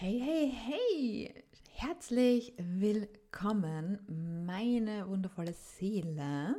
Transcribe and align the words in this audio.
Hey, 0.00 0.20
hey, 0.20 0.48
hey! 0.48 1.44
Herzlich 1.72 2.54
willkommen, 2.56 3.98
meine 4.46 5.08
wundervolle 5.08 5.52
Seele, 5.52 6.54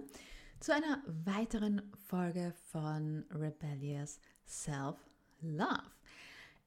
zu 0.59 0.73
einer 0.73 1.01
weiteren 1.23 1.81
Folge 2.09 2.53
von 2.69 3.23
Rebellious 3.31 4.19
Self-Love. 4.45 5.89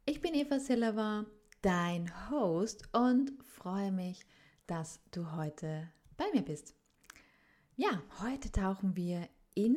Ich 0.06 0.22
bin 0.22 0.32
Eva 0.32 0.58
Silva, 0.58 1.26
dein 1.60 2.10
Host 2.30 2.88
und 2.94 3.32
freue 3.44 3.92
mich, 3.92 4.24
dass 4.66 4.98
du 5.10 5.30
heute 5.32 5.90
bei 6.16 6.24
mir 6.32 6.42
bist. 6.42 6.74
Ja, 7.76 8.00
heute 8.22 8.50
tauchen 8.50 8.96
wir 8.96 9.28
in 9.54 9.76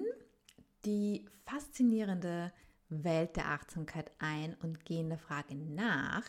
die 0.86 1.26
faszinierende 1.46 2.54
Welt 2.88 3.36
der 3.36 3.50
Achtsamkeit 3.50 4.12
ein 4.20 4.56
und 4.62 4.86
gehen 4.86 5.10
der 5.10 5.20
Frage 5.20 5.56
nach, 5.56 6.24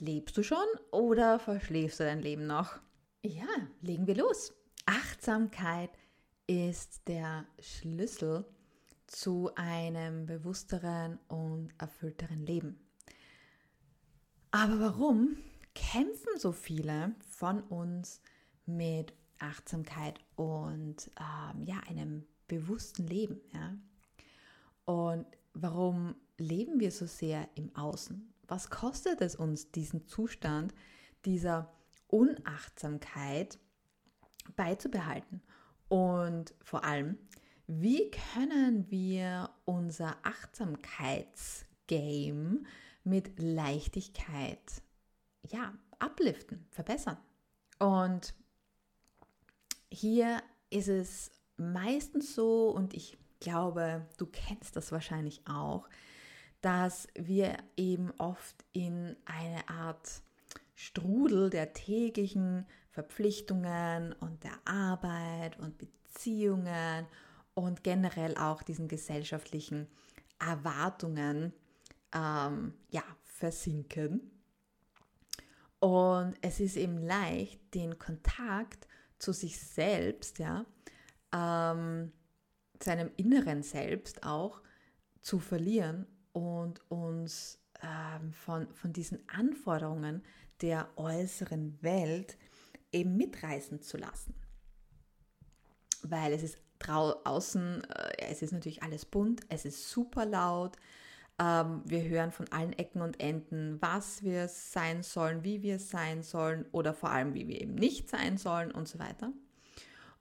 Lebst 0.00 0.34
du 0.38 0.42
schon 0.42 0.64
oder 0.90 1.38
verschläfst 1.38 2.00
du 2.00 2.04
dein 2.04 2.22
Leben 2.22 2.46
noch? 2.46 2.78
Ja, 3.22 3.44
legen 3.82 4.06
wir 4.06 4.14
los. 4.14 4.54
Achtsamkeit 4.86 5.90
ist 6.46 7.06
der 7.06 7.44
Schlüssel 7.58 8.46
zu 9.06 9.50
einem 9.56 10.24
bewussteren 10.24 11.18
und 11.28 11.74
erfüllteren 11.76 12.46
Leben. 12.46 12.80
Aber 14.50 14.80
warum 14.80 15.36
kämpfen 15.74 16.38
so 16.38 16.52
viele 16.52 17.14
von 17.28 17.60
uns 17.64 18.22
mit 18.64 19.12
Achtsamkeit 19.38 20.18
und 20.36 21.10
ähm, 21.20 21.62
ja, 21.62 21.78
einem 21.90 22.24
bewussten 22.48 23.06
Leben? 23.06 23.38
Ja? 23.52 23.76
Und 24.86 25.26
warum 25.52 26.14
leben 26.38 26.80
wir 26.80 26.90
so 26.90 27.04
sehr 27.04 27.50
im 27.54 27.76
Außen? 27.76 28.32
Was 28.50 28.68
kostet 28.68 29.20
es 29.20 29.36
uns, 29.36 29.70
diesen 29.70 30.08
Zustand 30.08 30.74
dieser 31.24 31.72
Unachtsamkeit 32.08 33.60
beizubehalten? 34.56 35.40
Und 35.88 36.52
vor 36.60 36.82
allem, 36.82 37.16
wie 37.68 38.10
können 38.10 38.90
wir 38.90 39.50
unser 39.66 40.16
Achtsamkeitsgame 40.24 42.64
mit 43.04 43.40
Leichtigkeit 43.40 44.82
ja, 45.46 45.72
upliften, 46.04 46.66
verbessern? 46.70 47.18
Und 47.78 48.34
hier 49.92 50.42
ist 50.70 50.88
es 50.88 51.30
meistens 51.56 52.34
so, 52.34 52.70
und 52.70 52.94
ich 52.94 53.16
glaube, 53.38 54.08
du 54.16 54.26
kennst 54.26 54.74
das 54.74 54.90
wahrscheinlich 54.90 55.46
auch, 55.46 55.88
dass 56.60 57.08
wir 57.14 57.56
eben 57.76 58.12
oft 58.18 58.64
in 58.72 59.16
eine 59.24 59.68
Art 59.68 60.22
Strudel 60.74 61.50
der 61.50 61.72
täglichen 61.72 62.66
Verpflichtungen 62.90 64.12
und 64.14 64.44
der 64.44 64.58
Arbeit 64.64 65.58
und 65.58 65.78
Beziehungen 65.78 67.06
und 67.54 67.84
generell 67.84 68.36
auch 68.36 68.62
diesen 68.62 68.88
gesellschaftlichen 68.88 69.86
Erwartungen 70.38 71.52
ähm, 72.14 72.74
ja, 72.90 73.04
versinken. 73.22 74.30
Und 75.78 76.34
es 76.42 76.60
ist 76.60 76.76
eben 76.76 76.98
leicht, 76.98 77.74
den 77.74 77.98
Kontakt 77.98 78.86
zu 79.18 79.32
sich 79.32 79.58
selbst, 79.58 80.38
ja, 80.38 80.66
ähm, 81.32 82.12
seinem 82.82 83.10
inneren 83.16 83.62
Selbst 83.62 84.24
auch 84.24 84.60
zu 85.22 85.38
verlieren 85.38 86.06
und 86.32 86.80
uns 86.90 87.58
ähm, 87.82 88.32
von, 88.32 88.72
von 88.74 88.92
diesen 88.92 89.28
Anforderungen 89.28 90.22
der 90.60 90.88
äußeren 90.96 91.82
Welt 91.82 92.36
eben 92.92 93.16
mitreißen 93.16 93.80
zu 93.80 93.96
lassen. 93.96 94.34
Weil 96.02 96.32
es 96.32 96.42
ist 96.42 96.58
draußen, 96.78 97.84
äh, 97.84 98.12
es 98.18 98.42
ist 98.42 98.52
natürlich 98.52 98.82
alles 98.82 99.04
bunt, 99.04 99.42
es 99.48 99.64
ist 99.64 99.90
super 99.90 100.26
laut, 100.26 100.76
ähm, 101.40 101.82
wir 101.86 102.02
hören 102.04 102.32
von 102.32 102.46
allen 102.52 102.72
Ecken 102.74 103.00
und 103.00 103.20
Enden, 103.20 103.80
was 103.80 104.22
wir 104.22 104.48
sein 104.48 105.02
sollen, 105.02 105.42
wie 105.42 105.62
wir 105.62 105.78
sein 105.78 106.22
sollen 106.22 106.66
oder 106.72 106.92
vor 106.92 107.10
allem, 107.10 107.34
wie 107.34 107.48
wir 107.48 107.60
eben 107.60 107.74
nicht 107.74 108.10
sein 108.10 108.36
sollen 108.36 108.70
und 108.70 108.88
so 108.88 108.98
weiter. 108.98 109.32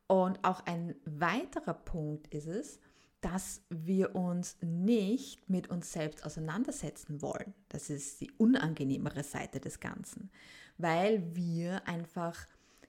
Und 0.08 0.44
auch 0.44 0.66
ein 0.66 0.96
weiterer 1.06 1.74
Punkt 1.74 2.34
ist 2.34 2.48
es, 2.48 2.80
dass 3.22 3.62
wir 3.70 4.16
uns 4.16 4.58
nicht 4.62 5.50
mit 5.50 5.70
uns 5.70 5.92
selbst 5.92 6.26
auseinandersetzen 6.26 7.22
wollen. 7.22 7.54
Das 7.68 7.90
ist 7.90 8.22
die 8.22 8.32
unangenehmere 8.38 9.24
Seite 9.24 9.60
des 9.60 9.80
Ganzen, 9.80 10.32
weil 10.78 11.36
wir 11.36 11.88
einfach 11.88 12.38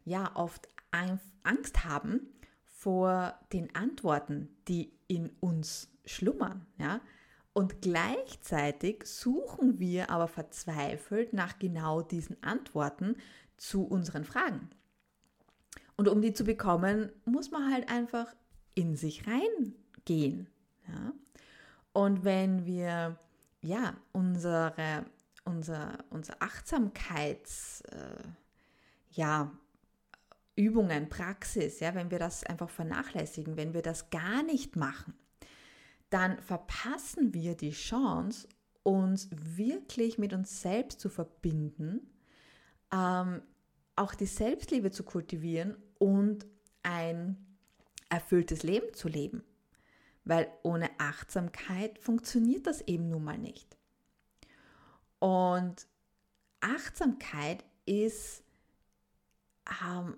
ja 0.05 0.35
oft 0.37 0.69
Angst 1.43 1.85
haben 1.85 2.29
vor 2.65 3.35
den 3.53 3.75
Antworten, 3.75 4.49
die 4.69 4.93
in 5.09 5.31
uns 5.41 5.91
schlummern, 6.05 6.67
ja? 6.79 7.01
Und 7.53 7.83
gleichzeitig 7.83 9.05
suchen 9.07 9.81
wir 9.81 10.11
aber 10.11 10.29
verzweifelt 10.29 11.33
nach 11.33 11.59
genau 11.59 12.01
diesen 12.01 12.41
Antworten 12.45 13.17
zu 13.57 13.83
unseren 13.85 14.25
Fragen. 14.25 14.71
Und 15.97 16.09
um 16.09 16.23
die 16.23 16.33
zu 16.33 16.45
bekommen, 16.45 17.11
muss 17.25 17.51
man 17.51 17.73
halt 17.73 17.91
einfach 17.91 18.35
in 18.75 18.95
sich 18.95 19.27
rein 19.27 19.75
gehen. 20.05 20.49
Ja? 20.88 21.12
Und 21.93 22.25
wenn 22.25 22.66
wir 22.66 23.19
ja 23.62 23.97
unsere, 24.12 25.05
unser, 25.44 25.99
unsere 26.11 26.41
Achtsamkeits 26.41 27.83
äh, 27.83 28.22
ja, 29.10 29.50
Praxis, 31.09 31.81
ja, 31.81 31.94
wenn 31.94 32.10
wir 32.10 32.19
das 32.19 32.44
einfach 32.44 32.71
vernachlässigen, 32.71 33.56
wenn 33.56 33.75
wir 33.75 33.83
das 33.83 34.10
gar 34.10 34.43
nicht 34.43 34.77
machen, 34.77 35.15
dann 36.10 36.41
verpassen 36.43 37.34
wir 37.34 37.56
die 37.56 37.71
Chance, 37.71 38.49
uns 38.83 39.28
wirklich 39.33 40.19
mit 40.19 40.33
uns 40.33 40.62
selbst 40.62 41.00
zu 41.00 41.09
verbinden, 41.09 42.10
ähm, 42.93 43.43
auch 43.97 44.15
die 44.15 44.27
Selbstliebe 44.27 44.91
zu 44.91 45.03
kultivieren 45.03 45.77
und 45.99 46.47
ein 46.83 47.37
erfülltes 48.09 48.62
Leben 48.62 48.93
zu 48.94 49.09
leben 49.09 49.43
weil 50.25 50.51
ohne 50.63 50.91
Achtsamkeit 50.99 51.99
funktioniert 51.99 52.67
das 52.67 52.81
eben 52.83 53.09
nun 53.09 53.25
mal 53.25 53.39
nicht. 53.39 53.77
Und 55.19 55.87
Achtsamkeit 56.61 57.65
ist 57.87 58.43
ähm, 59.85 60.17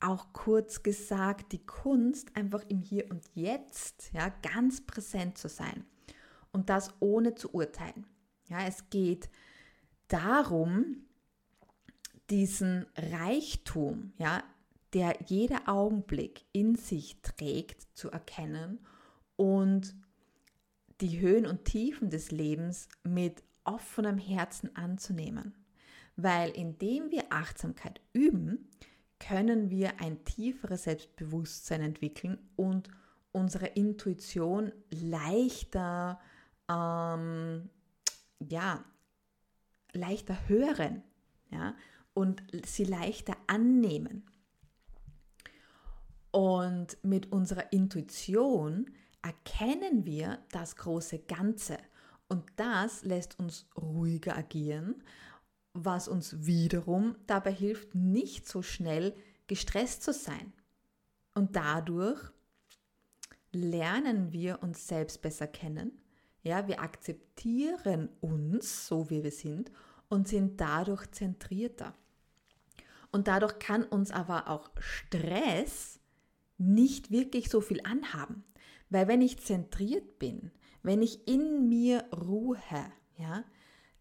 auch 0.00 0.32
kurz 0.32 0.82
gesagt 0.82 1.52
die 1.52 1.64
Kunst, 1.64 2.36
einfach 2.36 2.64
im 2.68 2.82
Hier 2.82 3.10
und 3.10 3.24
Jetzt 3.34 4.10
ja, 4.12 4.28
ganz 4.42 4.80
präsent 4.80 5.38
zu 5.38 5.48
sein. 5.48 5.84
Und 6.52 6.70
das 6.70 6.94
ohne 7.00 7.34
zu 7.34 7.54
urteilen. 7.54 8.06
Ja, 8.48 8.66
es 8.66 8.90
geht 8.90 9.28
darum, 10.08 11.04
diesen 12.30 12.86
Reichtum, 12.96 14.12
ja, 14.18 14.42
der 14.92 15.16
jeder 15.26 15.68
Augenblick 15.68 16.44
in 16.52 16.74
sich 16.74 17.20
trägt, 17.22 17.86
zu 17.96 18.10
erkennen 18.10 18.80
und 19.40 19.94
die 21.00 21.18
Höhen 21.18 21.46
und 21.46 21.64
Tiefen 21.64 22.10
des 22.10 22.30
Lebens 22.30 22.90
mit 23.04 23.42
offenem 23.64 24.18
Herzen 24.18 24.76
anzunehmen. 24.76 25.54
Weil 26.16 26.50
indem 26.50 27.10
wir 27.10 27.24
Achtsamkeit 27.30 28.02
üben, 28.12 28.68
können 29.18 29.70
wir 29.70 29.98
ein 29.98 30.22
tieferes 30.24 30.82
Selbstbewusstsein 30.82 31.80
entwickeln 31.80 32.36
und 32.54 32.90
unsere 33.32 33.68
Intuition 33.68 34.72
leichter, 34.90 36.20
ähm, 36.70 37.70
ja, 38.46 38.84
leichter 39.94 40.48
hören 40.48 41.02
ja, 41.50 41.74
und 42.12 42.42
sie 42.66 42.84
leichter 42.84 43.38
annehmen. 43.46 44.22
Und 46.30 46.98
mit 47.02 47.32
unserer 47.32 47.72
Intuition 47.72 48.90
erkennen 49.22 50.04
wir 50.04 50.38
das 50.50 50.76
große 50.76 51.20
Ganze 51.20 51.78
und 52.28 52.44
das 52.56 53.02
lässt 53.02 53.38
uns 53.38 53.66
ruhiger 53.76 54.36
agieren, 54.36 55.02
was 55.72 56.08
uns 56.08 56.46
wiederum 56.46 57.16
dabei 57.26 57.52
hilft, 57.52 57.94
nicht 57.94 58.46
so 58.46 58.62
schnell 58.62 59.14
gestresst 59.46 60.02
zu 60.02 60.12
sein. 60.12 60.52
Und 61.34 61.56
dadurch 61.56 62.20
lernen 63.52 64.32
wir 64.32 64.62
uns 64.62 64.86
selbst 64.86 65.22
besser 65.22 65.46
kennen. 65.46 66.00
Ja, 66.42 66.68
wir 66.68 66.80
akzeptieren 66.80 68.08
uns 68.20 68.86
so 68.86 69.10
wie 69.10 69.22
wir 69.22 69.32
sind 69.32 69.70
und 70.08 70.28
sind 70.28 70.60
dadurch 70.60 71.10
zentrierter. 71.10 71.94
Und 73.12 73.26
dadurch 73.28 73.58
kann 73.58 73.84
uns 73.84 74.10
aber 74.10 74.48
auch 74.48 74.70
Stress 74.78 75.98
nicht 76.58 77.10
wirklich 77.10 77.50
so 77.50 77.60
viel 77.60 77.80
anhaben. 77.82 78.44
Weil 78.90 79.08
wenn 79.08 79.22
ich 79.22 79.38
zentriert 79.38 80.18
bin, 80.18 80.50
wenn 80.82 81.00
ich 81.02 81.26
in 81.28 81.68
mir 81.68 82.04
ruhe, 82.12 82.58
ja, 83.16 83.44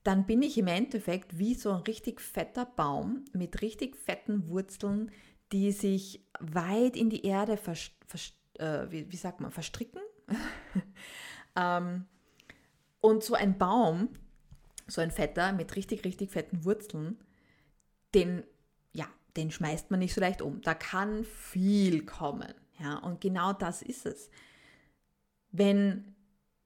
dann 0.04 0.26
bin 0.26 0.42
ich 0.42 0.58
im 0.58 0.68
Endeffekt 0.68 1.38
wie 1.38 1.54
so 1.54 1.72
ein 1.72 1.82
richtig 1.82 2.22
fetter 2.22 2.66
Baum 2.66 3.26
mit 3.34 3.62
richtig 3.62 3.96
fetten 3.96 4.48
Wurzeln, 4.48 5.12
die 5.52 5.72
sich 5.72 6.26
weit 6.40 6.96
in 6.96 7.10
die 7.10 7.26
Erde 7.26 7.58
vers, 7.58 7.92
vers, 8.08 8.34
äh, 8.58 8.90
wie, 8.90 9.12
wie, 9.12 9.18
sagt 9.18 9.42
man, 9.42 9.52
verstricken. 9.52 10.02
ähm, 11.56 12.06
und 13.02 13.24
so 13.24 13.34
ein 13.34 13.58
Baum, 13.58 14.10
so 14.88 15.02
ein 15.02 15.12
fetter 15.12 15.54
mit 15.54 15.76
richtig, 15.76 16.06
richtig 16.06 16.32
fetten 16.32 16.66
Wurzeln, 16.66 17.18
den, 18.14 18.44
ja, 18.94 19.08
den 19.38 19.52
schmeißt 19.52 19.92
man 19.92 20.00
nicht 20.00 20.14
so 20.14 20.22
leicht 20.22 20.42
um. 20.42 20.62
Da 20.62 20.74
kann 20.74 21.24
viel 21.24 22.06
kommen. 22.06 22.54
Ja, 22.80 22.98
und 23.00 23.22
genau 23.22 23.54
das 23.54 23.82
ist 23.82 24.06
es. 24.06 24.30
Wenn 25.52 26.16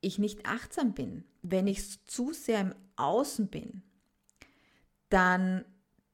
ich 0.01 0.19
nicht 0.19 0.45
achtsam 0.45 0.93
bin, 0.93 1.23
wenn 1.41 1.67
ich 1.67 2.03
zu 2.05 2.33
sehr 2.33 2.61
im 2.61 2.75
Außen 2.95 3.47
bin, 3.47 3.83
dann 5.09 5.65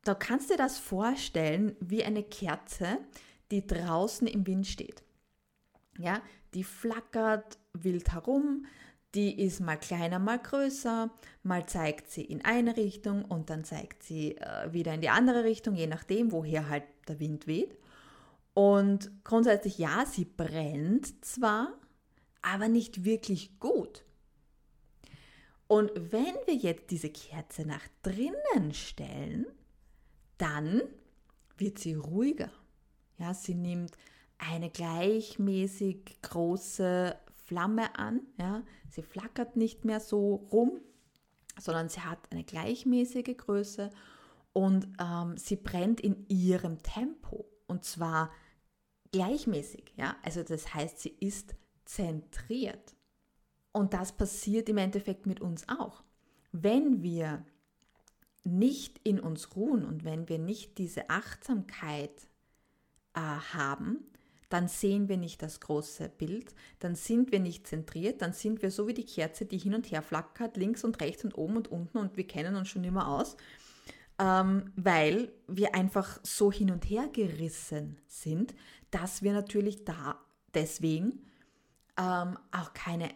da 0.03 0.15
kannst 0.15 0.49
du 0.49 0.53
dir 0.53 0.63
das 0.63 0.77
vorstellen 0.77 1.75
wie 1.79 2.03
eine 2.03 2.23
Kerze, 2.23 2.97
die 3.51 3.65
draußen 3.65 4.27
im 4.27 4.47
Wind 4.47 4.67
steht. 4.67 5.03
Ja, 5.97 6.21
die 6.53 6.63
flackert 6.63 7.57
wild 7.73 8.13
herum, 8.13 8.65
die 9.15 9.41
ist 9.41 9.59
mal 9.59 9.77
kleiner, 9.77 10.19
mal 10.19 10.39
größer, 10.39 11.09
mal 11.43 11.65
zeigt 11.65 12.11
sie 12.11 12.23
in 12.23 12.45
eine 12.45 12.77
Richtung 12.77 13.25
und 13.25 13.49
dann 13.49 13.63
zeigt 13.63 14.03
sie 14.03 14.37
äh, 14.37 14.71
wieder 14.71 14.93
in 14.93 15.01
die 15.01 15.09
andere 15.09 15.43
Richtung, 15.43 15.75
je 15.75 15.87
nachdem, 15.87 16.31
woher 16.31 16.69
halt 16.69 16.83
der 17.07 17.19
Wind 17.19 17.47
weht. 17.47 17.77
Und 18.53 19.11
grundsätzlich 19.23 19.77
ja, 19.77 20.05
sie 20.05 20.25
brennt 20.25 21.25
zwar, 21.25 21.73
aber 22.41 22.67
nicht 22.67 23.03
wirklich 23.03 23.59
gut. 23.59 24.03
Und 25.67 25.91
wenn 25.95 26.35
wir 26.45 26.55
jetzt 26.55 26.89
diese 26.89 27.09
Kerze 27.09 27.65
nach 27.65 27.83
drinnen 28.01 28.73
stellen, 28.73 29.45
dann 30.37 30.81
wird 31.57 31.77
sie 31.77 31.93
ruhiger. 31.93 32.49
Ja, 33.17 33.33
sie 33.33 33.53
nimmt 33.53 33.95
eine 34.37 34.69
gleichmäßig 34.69 36.21
große 36.21 37.15
Flamme 37.45 37.95
an. 37.99 38.21
Ja, 38.39 38.63
sie 38.89 39.03
flackert 39.03 39.57
nicht 39.57 39.85
mehr 39.85 39.99
so 39.99 40.47
rum, 40.51 40.79
sondern 41.59 41.89
sie 41.89 42.01
hat 42.01 42.19
eine 42.31 42.43
gleichmäßige 42.43 43.35
Größe 43.37 43.91
und 44.53 44.87
ähm, 44.99 45.37
sie 45.37 45.57
brennt 45.57 45.99
in 45.99 46.25
ihrem 46.29 46.81
Tempo 46.81 47.45
und 47.67 47.83
zwar 47.83 48.31
gleichmäßig. 49.11 49.93
Ja, 49.97 50.15
also 50.23 50.43
das 50.43 50.73
heißt, 50.73 50.99
sie 50.99 51.15
ist 51.19 51.55
zentriert. 51.89 52.95
Und 53.71 53.93
das 53.93 54.11
passiert 54.11 54.69
im 54.69 54.77
Endeffekt 54.77 55.25
mit 55.25 55.41
uns 55.41 55.67
auch. 55.69 56.03
Wenn 56.51 57.01
wir 57.01 57.45
nicht 58.43 58.99
in 59.03 59.19
uns 59.19 59.55
ruhen 59.55 59.85
und 59.85 60.03
wenn 60.03 60.29
wir 60.29 60.39
nicht 60.39 60.77
diese 60.77 61.09
Achtsamkeit 61.09 62.27
äh, 63.13 63.19
haben, 63.19 64.05
dann 64.49 64.67
sehen 64.67 65.09
wir 65.09 65.17
nicht 65.17 65.43
das 65.43 65.59
große 65.59 66.09
Bild, 66.09 66.55
dann 66.79 66.95
sind 66.95 67.31
wir 67.31 67.39
nicht 67.39 67.67
zentriert, 67.67 68.21
dann 68.21 68.33
sind 68.33 68.61
wir 68.61 68.71
so 68.71 68.87
wie 68.87 68.95
die 68.95 69.05
Kerze, 69.05 69.45
die 69.45 69.59
hin 69.59 69.75
und 69.75 69.91
her 69.91 70.01
flackert, 70.01 70.57
links 70.57 70.83
und 70.83 70.99
rechts 71.01 71.23
und 71.23 71.37
oben 71.37 71.57
und 71.57 71.67
unten 71.67 71.99
und 71.99 72.17
wir 72.17 72.25
kennen 72.25 72.55
uns 72.55 72.69
schon 72.69 72.83
immer 72.83 73.07
aus, 73.07 73.37
ähm, 74.17 74.71
weil 74.75 75.31
wir 75.47 75.75
einfach 75.75 76.19
so 76.23 76.51
hin 76.51 76.71
und 76.71 76.89
her 76.89 77.07
gerissen 77.13 77.97
sind, 78.07 78.55
dass 78.89 79.21
wir 79.21 79.33
natürlich 79.33 79.85
da 79.85 80.19
deswegen 80.55 81.28
ähm, 81.99 82.39
auch 82.51 82.73
keine 82.73 83.09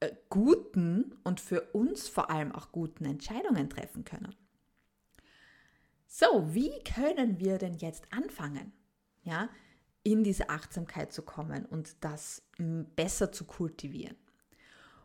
äh, 0.00 0.10
guten 0.30 1.14
und 1.22 1.40
für 1.40 1.60
uns 1.72 2.08
vor 2.08 2.30
allem 2.30 2.52
auch 2.52 2.72
guten 2.72 3.04
Entscheidungen 3.04 3.68
treffen 3.68 4.04
können. 4.04 4.34
So, 6.06 6.52
wie 6.54 6.72
können 6.82 7.38
wir 7.38 7.58
denn 7.58 7.74
jetzt 7.74 8.12
anfangen, 8.12 8.72
ja, 9.22 9.48
in 10.02 10.24
diese 10.24 10.48
Achtsamkeit 10.48 11.12
zu 11.12 11.22
kommen 11.22 11.66
und 11.66 12.02
das 12.02 12.42
besser 12.96 13.30
zu 13.30 13.44
kultivieren? 13.44 14.16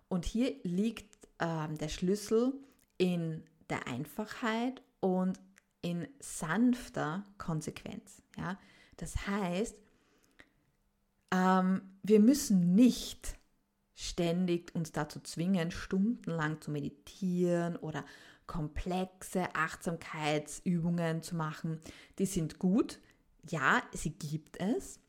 Und 0.08 0.26
hier 0.26 0.56
liegt 0.64 1.28
äh, 1.40 1.68
der 1.68 1.90
Schlüssel 1.90 2.54
in 2.98 3.44
der 3.70 3.88
Einfachheit 3.88 4.82
und 5.00 5.40
in 5.82 6.08
sanfter 6.20 7.24
Konsequenz. 7.38 8.24
Ja? 8.38 8.58
Das 8.98 9.28
heißt, 9.28 9.76
ähm, 11.32 11.82
wir 12.04 12.20
müssen 12.20 12.76
nicht 12.76 13.38
ständig 13.96 14.74
uns 14.76 14.92
dazu 14.92 15.20
zwingen, 15.20 15.72
stundenlang 15.72 16.62
zu 16.62 16.72
meditieren 16.72 17.78
oder 17.78 18.06
komplexe 18.48 19.56
Achtsamkeitsübungen 19.56 21.24
zu 21.24 21.36
machen. 21.36 21.80
Die 22.20 22.26
sind 22.26 22.60
gut. 22.60 23.00
Ja, 23.50 23.82
sie 23.94 24.12
gibt 24.12 24.60
es. 24.60 25.00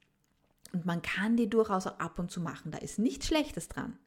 Und 0.72 0.86
man 0.86 1.02
kann 1.02 1.36
die 1.36 1.48
durchaus 1.48 1.86
auch 1.86 1.98
ab 1.98 2.18
und 2.18 2.30
zu 2.30 2.40
machen. 2.40 2.70
Da 2.70 2.78
ist 2.78 2.98
nichts 2.98 3.26
Schlechtes 3.26 3.68
dran. 3.68 3.98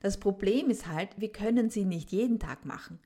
Das 0.00 0.18
Problem 0.18 0.70
ist 0.70 0.86
halt, 0.86 1.20
wir 1.20 1.30
können 1.30 1.70
sie 1.70 1.84
nicht 1.84 2.10
jeden 2.10 2.38
Tag 2.38 2.64
machen 2.64 3.00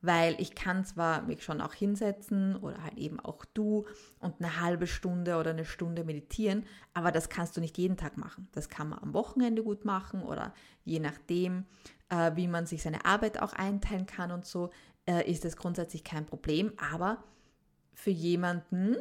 weil 0.00 0.40
ich 0.40 0.54
kann 0.54 0.84
zwar 0.84 1.22
mich 1.22 1.42
schon 1.42 1.60
auch 1.60 1.74
hinsetzen 1.74 2.56
oder 2.56 2.82
halt 2.82 2.96
eben 2.98 3.18
auch 3.20 3.44
du 3.46 3.84
und 4.20 4.34
eine 4.38 4.60
halbe 4.60 4.86
Stunde 4.86 5.36
oder 5.36 5.50
eine 5.50 5.64
Stunde 5.64 6.04
meditieren, 6.04 6.64
aber 6.94 7.12
das 7.12 7.28
kannst 7.28 7.56
du 7.56 7.60
nicht 7.60 7.78
jeden 7.78 7.96
Tag 7.96 8.16
machen. 8.16 8.48
Das 8.52 8.68
kann 8.68 8.88
man 8.88 9.00
am 9.00 9.14
Wochenende 9.14 9.62
gut 9.62 9.84
machen 9.84 10.22
oder 10.22 10.54
je 10.84 11.00
nachdem, 11.00 11.64
äh, 12.10 12.32
wie 12.36 12.48
man 12.48 12.66
sich 12.66 12.82
seine 12.82 13.04
Arbeit 13.04 13.40
auch 13.42 13.52
einteilen 13.52 14.06
kann 14.06 14.30
und 14.30 14.46
so, 14.46 14.70
äh, 15.06 15.28
ist 15.28 15.44
das 15.44 15.56
grundsätzlich 15.56 16.04
kein 16.04 16.26
Problem. 16.26 16.72
Aber 16.92 17.24
für 17.92 18.10
jemanden, 18.10 18.96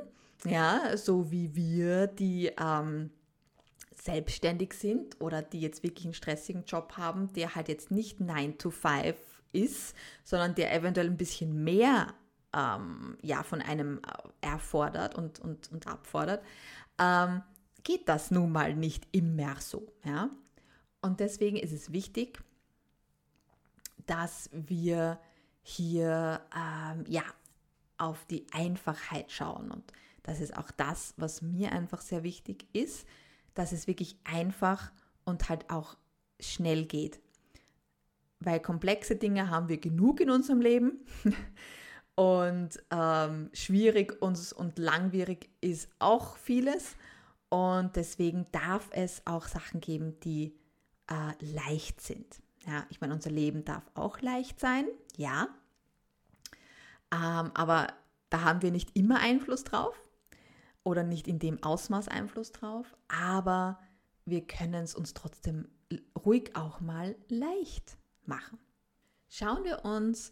ja, 0.45 0.97
so 0.97 1.31
wie 1.31 1.55
wir, 1.55 2.07
die 2.07 2.51
ähm, 2.59 3.11
selbstständig 3.95 4.73
sind 4.73 5.19
oder 5.21 5.41
die 5.41 5.59
jetzt 5.61 5.83
wirklich 5.83 6.05
einen 6.05 6.13
stressigen 6.13 6.63
Job 6.65 6.93
haben, 6.97 7.31
der 7.33 7.55
halt 7.55 7.67
jetzt 7.67 7.91
nicht 7.91 8.19
9 8.19 8.57
to 8.57 8.71
5 8.71 9.17
ist, 9.51 9.95
sondern 10.23 10.55
der 10.55 10.73
eventuell 10.73 11.07
ein 11.07 11.17
bisschen 11.17 11.63
mehr 11.63 12.13
ähm, 12.53 13.17
ja, 13.21 13.43
von 13.43 13.61
einem 13.61 13.99
äh, 13.99 14.45
erfordert 14.47 15.15
und, 15.15 15.39
und, 15.39 15.71
und 15.71 15.87
abfordert, 15.87 16.43
ähm, 16.99 17.43
geht 17.83 18.09
das 18.09 18.31
nun 18.31 18.51
mal 18.51 18.75
nicht 18.75 19.07
immer 19.11 19.59
so. 19.59 19.93
Ja? 20.03 20.29
Und 21.01 21.19
deswegen 21.19 21.57
ist 21.57 21.71
es 21.71 21.91
wichtig, 21.91 22.41
dass 24.05 24.49
wir 24.51 25.19
hier 25.61 26.41
ähm, 26.55 27.05
ja, 27.07 27.23
auf 27.97 28.25
die 28.25 28.45
Einfachheit 28.51 29.31
schauen. 29.31 29.71
Und 29.71 29.93
das 30.23 30.39
ist 30.39 30.57
auch 30.57 30.71
das, 30.71 31.13
was 31.17 31.41
mir 31.41 31.71
einfach 31.71 32.01
sehr 32.01 32.23
wichtig 32.23 32.67
ist, 32.73 33.07
dass 33.53 33.71
es 33.71 33.87
wirklich 33.87 34.17
einfach 34.23 34.91
und 35.25 35.49
halt 35.49 35.69
auch 35.69 35.97
schnell 36.39 36.85
geht 36.85 37.19
weil 38.39 38.59
komplexe 38.59 39.15
Dinge 39.15 39.49
haben 39.49 39.69
wir 39.69 39.77
genug 39.77 40.19
in 40.19 40.29
unserem 40.29 40.61
Leben. 40.61 41.05
Und 42.15 42.81
ähm, 42.89 43.51
schwierig 43.53 44.19
und, 44.23 44.51
und 44.53 44.79
langwierig 44.79 45.51
ist 45.61 45.87
auch 45.99 46.35
vieles. 46.37 46.95
Und 47.49 47.95
deswegen 47.95 48.47
darf 48.51 48.89
es 48.91 49.21
auch 49.25 49.45
Sachen 49.45 49.81
geben, 49.81 50.19
die 50.21 50.57
äh, 51.11 51.45
leicht 51.45 52.01
sind. 52.01 52.41
Ja, 52.65 52.87
ich 52.89 53.01
meine, 53.01 53.13
unser 53.13 53.29
Leben 53.29 53.63
darf 53.65 53.83
auch 53.93 54.19
leicht 54.19 54.59
sein, 54.59 54.87
ja. 55.15 55.47
Ähm, 57.13 57.51
aber 57.53 57.93
da 58.31 58.41
haben 58.41 58.63
wir 58.63 58.71
nicht 58.71 58.97
immer 58.97 59.19
Einfluss 59.19 59.63
drauf 59.63 59.95
oder 60.83 61.03
nicht 61.03 61.27
in 61.27 61.37
dem 61.37 61.61
Ausmaß 61.61 62.07
Einfluss 62.07 62.51
drauf. 62.51 62.97
Aber 63.09 63.79
wir 64.25 64.41
können 64.41 64.83
es 64.83 64.95
uns 64.95 65.13
trotzdem 65.13 65.67
ruhig 66.25 66.55
auch 66.55 66.79
mal 66.79 67.15
leicht 67.29 67.95
machen. 68.27 68.59
Schauen 69.29 69.63
wir 69.63 69.85
uns 69.85 70.31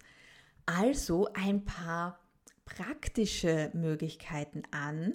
also 0.66 1.28
ein 1.34 1.66
paar 1.66 2.20
praktische 2.66 3.72
Möglichkeiten 3.74 4.64
an, 4.72 5.14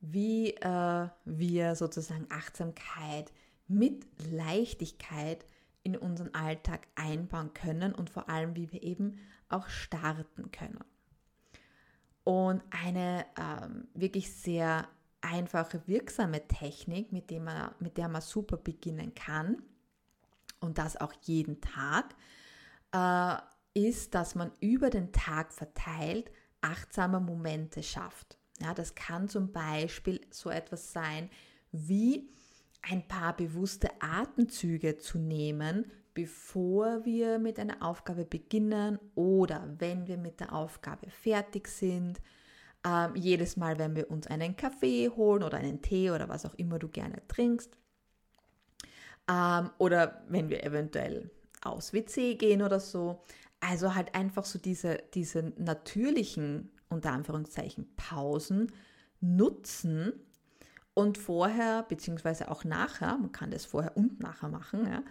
wie 0.00 0.50
äh, 0.54 1.08
wir 1.24 1.74
sozusagen 1.76 2.26
Achtsamkeit 2.30 3.32
mit 3.66 4.06
Leichtigkeit 4.30 5.46
in 5.82 5.96
unseren 5.96 6.34
Alltag 6.34 6.88
einbauen 6.94 7.54
können 7.54 7.94
und 7.94 8.10
vor 8.10 8.28
allem, 8.28 8.56
wie 8.56 8.72
wir 8.72 8.82
eben 8.82 9.18
auch 9.48 9.68
starten 9.68 10.50
können. 10.50 10.84
Und 12.24 12.62
eine 12.70 13.26
ähm, 13.38 13.86
wirklich 13.94 14.34
sehr 14.34 14.88
einfache, 15.20 15.86
wirksame 15.86 16.46
Technik, 16.48 17.12
mit, 17.12 17.30
dem 17.30 17.44
man, 17.44 17.74
mit 17.80 17.96
der 17.98 18.08
man 18.08 18.22
super 18.22 18.56
beginnen 18.56 19.14
kann, 19.14 19.62
und 20.64 20.78
das 20.78 21.00
auch 21.00 21.12
jeden 21.22 21.60
Tag, 21.60 22.14
äh, 22.92 23.36
ist, 23.74 24.14
dass 24.14 24.34
man 24.34 24.52
über 24.60 24.90
den 24.90 25.12
Tag 25.12 25.52
verteilt 25.52 26.30
achtsame 26.60 27.20
Momente 27.20 27.82
schafft. 27.82 28.38
Ja, 28.60 28.72
das 28.72 28.94
kann 28.94 29.28
zum 29.28 29.52
Beispiel 29.52 30.20
so 30.30 30.50
etwas 30.50 30.92
sein 30.92 31.28
wie 31.72 32.30
ein 32.82 33.06
paar 33.08 33.36
bewusste 33.36 33.88
Atemzüge 34.00 34.96
zu 34.96 35.18
nehmen 35.18 35.90
bevor 36.14 37.04
wir 37.04 37.38
mit 37.38 37.58
einer 37.58 37.82
Aufgabe 37.82 38.24
beginnen 38.24 38.98
oder 39.16 39.74
wenn 39.78 40.06
wir 40.06 40.16
mit 40.16 40.40
der 40.40 40.52
Aufgabe 40.52 41.10
fertig 41.10 41.68
sind. 41.68 42.20
Ähm, 42.86 43.16
jedes 43.16 43.56
Mal, 43.56 43.78
wenn 43.78 43.96
wir 43.96 44.10
uns 44.10 44.28
einen 44.28 44.56
Kaffee 44.56 45.08
holen 45.08 45.42
oder 45.42 45.58
einen 45.58 45.82
Tee 45.82 46.10
oder 46.10 46.28
was 46.28 46.46
auch 46.46 46.54
immer 46.54 46.78
du 46.78 46.88
gerne 46.88 47.26
trinkst. 47.26 47.76
Ähm, 49.28 49.70
oder 49.78 50.22
wenn 50.28 50.50
wir 50.50 50.64
eventuell 50.64 51.30
aus 51.62 51.92
WC 51.92 52.34
gehen 52.34 52.62
oder 52.62 52.80
so. 52.80 53.22
Also 53.60 53.94
halt 53.94 54.14
einfach 54.14 54.44
so 54.44 54.58
diese, 54.58 55.02
diese 55.14 55.52
natürlichen, 55.56 56.70
unter 56.90 57.12
Anführungszeichen, 57.12 57.88
Pausen 57.96 58.70
nutzen 59.20 60.12
und 60.92 61.18
vorher, 61.18 61.84
beziehungsweise 61.84 62.50
auch 62.50 62.64
nachher, 62.64 63.16
man 63.16 63.32
kann 63.32 63.50
das 63.50 63.64
vorher 63.64 63.96
und 63.96 64.20
nachher 64.20 64.48
machen, 64.48 64.86
ja, 64.86 65.02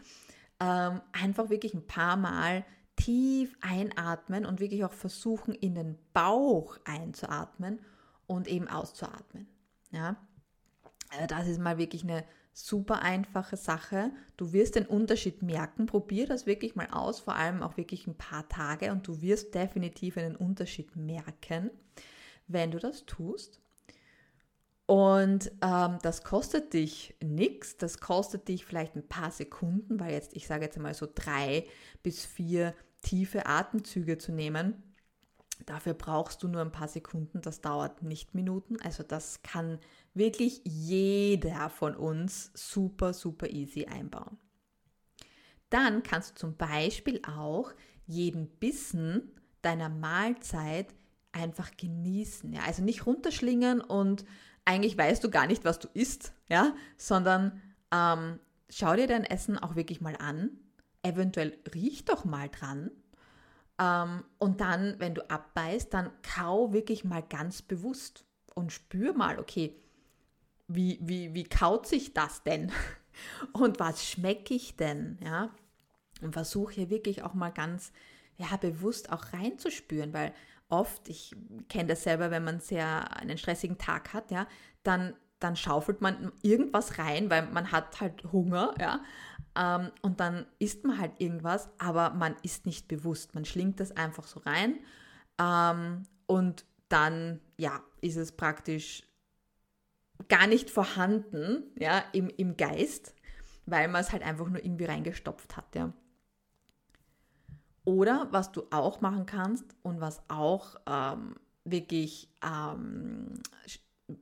ähm, 0.59 1.01
einfach 1.11 1.49
wirklich 1.49 1.73
ein 1.73 1.87
paar 1.87 2.15
Mal 2.15 2.63
tief 2.95 3.57
einatmen 3.61 4.45
und 4.45 4.59
wirklich 4.59 4.85
auch 4.85 4.93
versuchen, 4.93 5.55
in 5.55 5.73
den 5.73 5.97
Bauch 6.13 6.77
einzuatmen 6.85 7.79
und 8.27 8.47
eben 8.47 8.67
auszuatmen. 8.67 9.47
Ja? 9.91 10.15
Also 11.09 11.25
das 11.27 11.47
ist 11.47 11.59
mal 11.59 11.79
wirklich 11.79 12.03
eine 12.03 12.23
super 12.53 13.01
einfache 13.01 13.57
Sache. 13.57 14.11
Du 14.37 14.53
wirst 14.53 14.75
den 14.75 14.85
Unterschied 14.85 15.41
merken. 15.41 15.87
Probier 15.87 16.27
das 16.27 16.45
wirklich 16.45 16.75
mal 16.75 16.87
aus, 16.91 17.19
vor 17.19 17.35
allem 17.35 17.63
auch 17.63 17.77
wirklich 17.77 18.07
ein 18.07 18.15
paar 18.15 18.47
Tage 18.47 18.91
und 18.91 19.07
du 19.07 19.21
wirst 19.21 19.55
definitiv 19.55 20.17
einen 20.17 20.35
Unterschied 20.35 20.95
merken, 20.95 21.71
wenn 22.47 22.71
du 22.71 22.79
das 22.79 23.05
tust. 23.05 23.59
Und 24.85 25.51
ähm, 25.61 25.97
das 26.01 26.23
kostet 26.23 26.73
dich 26.73 27.15
nichts, 27.23 27.77
das 27.77 27.99
kostet 27.99 28.47
dich 28.47 28.65
vielleicht 28.65 28.95
ein 28.95 29.07
paar 29.07 29.31
Sekunden, 29.31 29.99
weil 29.99 30.11
jetzt, 30.11 30.35
ich 30.35 30.45
sage 30.45 30.65
jetzt 30.65 30.75
einmal 30.75 30.93
so 30.93 31.07
drei 31.13 31.65
bis 32.03 32.25
vier 32.25 32.75
tiefe 33.01 33.45
Atemzüge 33.45 34.17
zu 34.17 34.31
nehmen. 34.33 34.83
Dafür 35.65 35.93
brauchst 35.93 36.43
du 36.43 36.47
nur 36.47 36.61
ein 36.61 36.71
paar 36.71 36.89
Sekunden, 36.89 37.41
das 37.41 37.61
dauert 37.61 38.03
nicht 38.03 38.35
Minuten. 38.35 38.77
Also 38.81 39.03
das 39.03 39.41
kann 39.41 39.79
wirklich 40.13 40.61
jeder 40.63 41.69
von 41.69 41.95
uns 41.95 42.51
super, 42.53 43.13
super 43.13 43.49
easy 43.49 43.85
einbauen. 43.85 44.37
Dann 45.69 46.03
kannst 46.03 46.31
du 46.31 46.35
zum 46.35 46.55
Beispiel 46.55 47.21
auch 47.25 47.71
jeden 48.05 48.47
Bissen 48.47 49.31
deiner 49.61 49.89
Mahlzeit 49.89 50.93
einfach 51.31 51.71
genießen. 51.75 52.53
Ja? 52.53 52.61
Also 52.63 52.83
nicht 52.83 53.05
runterschlingen 53.05 53.81
und 53.81 54.25
eigentlich 54.65 54.97
weißt 54.97 55.23
du 55.23 55.29
gar 55.29 55.47
nicht, 55.47 55.65
was 55.65 55.79
du 55.79 55.87
isst, 55.93 56.33
ja, 56.47 56.75
sondern 56.97 57.61
ähm, 57.91 58.39
schau 58.69 58.95
dir 58.95 59.07
dein 59.07 59.25
Essen 59.25 59.57
auch 59.57 59.75
wirklich 59.75 59.99
mal 59.99 60.15
an. 60.15 60.51
Eventuell 61.01 61.57
riech 61.73 62.05
doch 62.05 62.23
mal 62.23 62.49
dran. 62.49 62.91
Ähm, 63.79 64.23
und 64.37 64.61
dann, 64.61 64.95
wenn 64.99 65.15
du 65.15 65.29
abbeißt, 65.29 65.93
dann 65.93 66.11
kau 66.21 66.71
wirklich 66.71 67.03
mal 67.03 67.23
ganz 67.23 67.61
bewusst 67.61 68.25
und 68.55 68.71
spür 68.71 69.13
mal, 69.13 69.39
okay, 69.39 69.75
wie, 70.67 70.99
wie, 71.01 71.33
wie 71.33 71.43
kaut 71.43 71.87
sich 71.87 72.13
das 72.13 72.43
denn? 72.43 72.71
Und 73.53 73.79
was 73.79 74.05
schmecke 74.05 74.53
ich 74.53 74.75
denn? 74.75 75.17
Ja? 75.23 75.49
Und 76.21 76.33
versuche 76.33 76.73
hier 76.73 76.89
wirklich 76.89 77.23
auch 77.23 77.33
mal 77.33 77.51
ganz 77.51 77.91
ja, 78.37 78.55
bewusst 78.57 79.11
auch 79.11 79.33
reinzuspüren, 79.33 80.13
weil 80.13 80.33
oft, 80.69 81.07
ich 81.07 81.35
kenne 81.69 81.89
das 81.89 82.03
selber, 82.03 82.31
wenn 82.31 82.43
man 82.43 82.59
sehr 82.59 83.15
einen 83.15 83.37
stressigen 83.37 83.77
Tag 83.77 84.13
hat, 84.13 84.31
ja, 84.31 84.47
dann, 84.81 85.13
dann 85.39 85.55
schaufelt 85.55 86.01
man 86.01 86.31
irgendwas 86.41 86.97
rein, 86.97 87.29
weil 87.29 87.45
man 87.51 87.71
hat 87.71 88.01
halt 88.01 88.23
Hunger, 88.31 88.73
ja, 88.79 89.01
ähm, 89.55 89.91
und 90.01 90.19
dann 90.19 90.45
isst 90.59 90.83
man 90.83 90.97
halt 90.97 91.13
irgendwas, 91.19 91.69
aber 91.77 92.11
man 92.11 92.35
ist 92.41 92.65
nicht 92.65 92.87
bewusst. 92.87 93.35
Man 93.35 93.45
schlingt 93.45 93.79
das 93.79 93.91
einfach 93.91 94.25
so 94.25 94.39
rein 94.39 94.79
ähm, 95.39 96.03
und 96.25 96.65
dann, 96.89 97.39
ja, 97.57 97.81
ist 98.01 98.17
es 98.17 98.31
praktisch 98.31 99.03
gar 100.29 100.47
nicht 100.47 100.69
vorhanden, 100.69 101.63
ja, 101.77 102.03
im, 102.13 102.29
im 102.29 102.57
Geist, 102.57 103.13
weil 103.65 103.87
man 103.87 104.01
es 104.01 104.11
halt 104.11 104.23
einfach 104.23 104.47
nur 104.49 104.63
irgendwie 104.63 104.85
reingestopft 104.85 105.57
hat, 105.57 105.75
ja. 105.75 105.93
Oder 107.85 108.27
was 108.31 108.51
du 108.51 108.63
auch 108.71 109.01
machen 109.01 109.25
kannst 109.25 109.65
und 109.81 109.99
was 109.99 110.21
auch 110.29 110.77
ähm, 110.87 111.35
wirklich 111.65 112.29
ähm, 112.41 113.41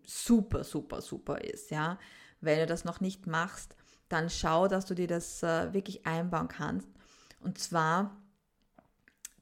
super, 0.03 0.63
super, 0.63 1.01
super 1.01 1.41
ist, 1.41 1.71
ja. 1.71 1.99
Wenn 2.39 2.59
du 2.59 2.65
das 2.65 2.85
noch 2.85 3.01
nicht 3.01 3.27
machst, 3.27 3.75
dann 4.09 4.29
schau, 4.29 4.67
dass 4.67 4.85
du 4.85 4.95
dir 4.95 5.07
das 5.07 5.43
äh, 5.43 5.73
wirklich 5.73 6.05
einbauen 6.05 6.47
kannst. 6.47 6.89
Und 7.39 7.59
zwar, 7.59 8.17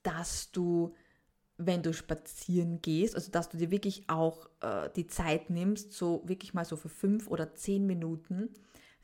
dass 0.03 0.51
du, 0.51 0.95
wenn 1.61 1.83
du 1.83 1.93
spazieren 1.93 2.81
gehst, 2.81 3.15
also 3.15 3.31
dass 3.31 3.49
du 3.49 3.57
dir 3.57 3.69
wirklich 3.69 4.09
auch 4.09 4.49
äh, 4.61 4.89
die 4.95 5.07
Zeit 5.07 5.49
nimmst, 5.49 5.91
so 5.91 6.23
wirklich 6.25 6.53
mal 6.53 6.63
so 6.63 6.77
für 6.77 6.87
fünf 6.87 7.27
oder 7.27 7.53
zehn 7.53 7.85
Minuten 7.85 8.49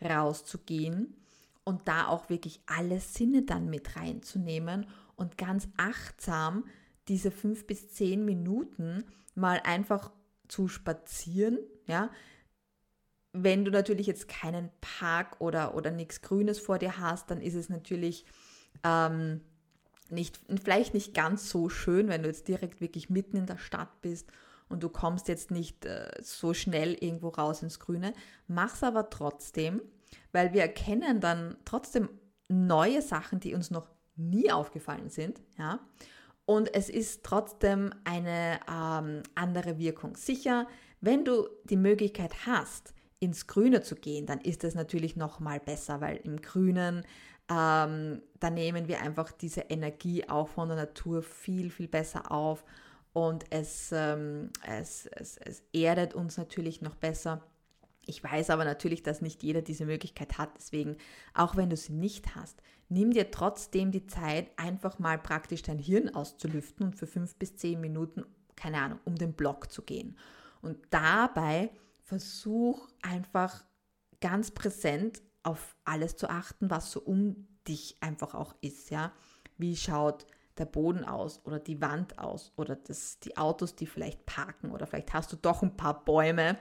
rauszugehen 0.01 1.17
und 1.65 1.87
da 1.89 2.07
auch 2.07 2.29
wirklich 2.29 2.61
alle 2.65 3.01
Sinne 3.01 3.43
dann 3.43 3.69
mit 3.69 3.97
reinzunehmen 3.97 4.87
und 5.17 5.37
ganz 5.37 5.67
achtsam 5.75 6.63
diese 7.09 7.29
fünf 7.29 7.67
bis 7.67 7.89
zehn 7.89 8.23
Minuten 8.23 9.03
mal 9.35 9.61
einfach 9.65 10.11
zu 10.47 10.69
spazieren, 10.69 11.59
ja. 11.87 12.09
Wenn 13.33 13.65
du 13.65 13.71
natürlich 13.71 14.07
jetzt 14.07 14.29
keinen 14.29 14.69
Park 14.79 15.41
oder, 15.41 15.75
oder 15.75 15.91
nichts 15.91 16.21
Grünes 16.21 16.57
vor 16.57 16.79
dir 16.79 16.99
hast, 16.99 17.29
dann 17.29 17.41
ist 17.41 17.55
es 17.55 17.67
natürlich 17.67 18.25
ähm, 18.85 19.41
nicht, 20.09 20.39
vielleicht 20.63 20.93
nicht 20.93 21.13
ganz 21.13 21.49
so 21.49 21.69
schön, 21.69 22.07
wenn 22.07 22.23
du 22.23 22.27
jetzt 22.27 22.47
direkt 22.47 22.81
wirklich 22.81 23.09
mitten 23.09 23.37
in 23.37 23.45
der 23.45 23.57
Stadt 23.57 24.01
bist 24.01 24.31
und 24.69 24.83
du 24.83 24.89
kommst 24.89 25.27
jetzt 25.27 25.51
nicht 25.51 25.85
äh, 25.85 26.11
so 26.21 26.53
schnell 26.53 26.93
irgendwo 26.93 27.29
raus 27.29 27.63
ins 27.63 27.79
Grüne. 27.79 28.13
Mach's 28.47 28.83
aber 28.83 29.09
trotzdem, 29.09 29.81
weil 30.31 30.53
wir 30.53 30.61
erkennen 30.61 31.19
dann 31.19 31.57
trotzdem 31.65 32.09
neue 32.47 33.01
Sachen, 33.01 33.39
die 33.39 33.55
uns 33.55 33.71
noch 33.71 33.89
nie 34.15 34.51
aufgefallen 34.51 35.09
sind, 35.09 35.41
ja. 35.57 35.79
Und 36.47 36.73
es 36.75 36.89
ist 36.89 37.23
trotzdem 37.23 37.91
eine 38.03 38.59
ähm, 38.71 39.23
andere 39.33 39.79
Wirkung. 39.79 40.15
Sicher, 40.15 40.67
wenn 41.01 41.25
du 41.25 41.47
die 41.63 41.75
Möglichkeit 41.75 42.45
hast, 42.45 42.93
ins 43.19 43.47
Grüne 43.47 43.81
zu 43.81 43.95
gehen, 43.95 44.27
dann 44.27 44.39
ist 44.41 44.63
es 44.63 44.75
natürlich 44.75 45.15
noch 45.15 45.39
mal 45.39 45.59
besser, 45.59 46.01
weil 46.01 46.17
im 46.17 46.41
Grünen 46.41 47.03
ähm, 47.49 48.21
da 48.39 48.49
nehmen 48.49 48.87
wir 48.87 49.01
einfach 49.01 49.31
diese 49.31 49.61
Energie 49.61 50.27
auch 50.27 50.47
von 50.47 50.67
der 50.69 50.77
Natur 50.77 51.21
viel 51.21 51.69
viel 51.69 51.87
besser 51.87 52.31
auf 52.31 52.63
und 53.15 53.45
es, 53.49 53.93
ähm, 53.93 54.49
es, 54.67 55.05
es, 55.05 55.37
es 55.37 55.63
erdet 55.71 56.13
uns 56.13 56.35
natürlich 56.35 56.81
noch 56.81 56.95
besser. 56.95 57.41
Ich 58.05 58.21
weiß 58.21 58.49
aber 58.49 58.65
natürlich, 58.65 59.03
dass 59.03 59.21
nicht 59.21 59.41
jeder 59.41 59.61
diese 59.61 59.85
Möglichkeit 59.85 60.37
hat. 60.37 60.49
Deswegen, 60.57 60.97
auch 61.33 61.55
wenn 61.55 61.69
du 61.69 61.77
sie 61.77 61.93
nicht 61.93 62.35
hast, 62.35 62.61
nimm 62.89 63.11
dir 63.11 63.31
trotzdem 63.31 63.91
die 63.91 64.05
Zeit, 64.05 64.51
einfach 64.57 64.99
mal 64.99 65.17
praktisch 65.17 65.61
dein 65.61 65.79
Hirn 65.79 66.13
auszulüften 66.13 66.87
und 66.87 66.97
für 66.97 67.07
fünf 67.07 67.35
bis 67.37 67.55
zehn 67.55 67.79
Minuten, 67.79 68.25
keine 68.57 68.81
Ahnung, 68.81 68.99
um 69.05 69.15
den 69.15 69.31
Block 69.31 69.71
zu 69.71 69.83
gehen. 69.83 70.17
Und 70.61 70.77
dabei 70.89 71.69
versuch 72.03 72.85
einfach 73.01 73.63
ganz 74.19 74.51
präsent 74.51 75.21
auf 75.45 75.75
alles 75.85 76.15
zu 76.17 76.29
achten, 76.29 76.69
was 76.69 76.91
so 76.91 77.01
um 77.01 77.47
dich 77.67 77.97
einfach 78.01 78.33
auch 78.33 78.55
ist, 78.61 78.89
ja. 78.89 79.11
Wie 79.57 79.75
schaut 79.75 80.25
der 80.57 80.65
Boden 80.65 81.03
aus 81.03 81.41
oder 81.45 81.59
die 81.59 81.81
Wand 81.81 82.17
aus 82.19 82.51
oder 82.55 82.75
das, 82.75 83.19
die 83.19 83.37
Autos, 83.37 83.75
die 83.75 83.85
vielleicht 83.85 84.25
parken 84.25 84.71
oder 84.71 84.87
vielleicht 84.87 85.13
hast 85.13 85.31
du 85.31 85.37
doch 85.37 85.61
ein 85.61 85.77
paar 85.77 86.03
Bäume, 86.05 86.57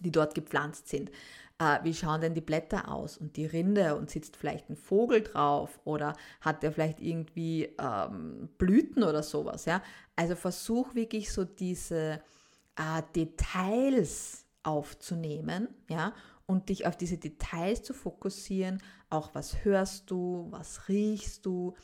die 0.00 0.10
dort 0.10 0.34
gepflanzt 0.34 0.88
sind. 0.88 1.10
Äh, 1.58 1.78
wie 1.82 1.94
schauen 1.94 2.22
denn 2.22 2.34
die 2.34 2.40
Blätter 2.40 2.90
aus 2.90 3.18
und 3.18 3.36
die 3.36 3.44
Rinde 3.44 3.94
und 3.94 4.10
sitzt 4.10 4.36
vielleicht 4.36 4.70
ein 4.70 4.76
Vogel 4.76 5.22
drauf 5.22 5.78
oder 5.84 6.14
hat 6.40 6.62
der 6.62 6.72
vielleicht 6.72 7.00
irgendwie 7.00 7.76
ähm, 7.78 8.48
Blüten 8.56 9.02
oder 9.02 9.22
sowas, 9.22 9.66
ja. 9.66 9.82
Also 10.16 10.34
versuch 10.34 10.94
wirklich 10.94 11.32
so 11.32 11.44
diese 11.44 12.20
äh, 12.76 13.02
Details 13.14 14.46
aufzunehmen, 14.62 15.68
ja, 15.88 16.14
und 16.50 16.68
dich 16.68 16.84
auf 16.84 16.96
diese 16.96 17.16
Details 17.16 17.84
zu 17.84 17.94
fokussieren. 17.94 18.82
Auch 19.08 19.36
was 19.36 19.64
hörst 19.64 20.10
du, 20.10 20.48
was 20.50 20.88
riechst 20.88 21.46
du, 21.46 21.74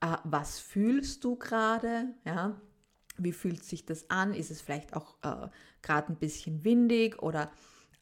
äh, 0.00 0.16
was 0.22 0.60
fühlst 0.60 1.24
du 1.24 1.36
gerade, 1.36 2.14
ja. 2.24 2.60
Wie 3.16 3.32
fühlt 3.32 3.64
sich 3.64 3.86
das 3.86 4.10
an? 4.10 4.34
Ist 4.34 4.50
es 4.50 4.60
vielleicht 4.60 4.94
auch 4.94 5.16
äh, 5.22 5.48
gerade 5.82 6.12
ein 6.12 6.16
bisschen 6.16 6.64
windig 6.64 7.22
oder 7.22 7.50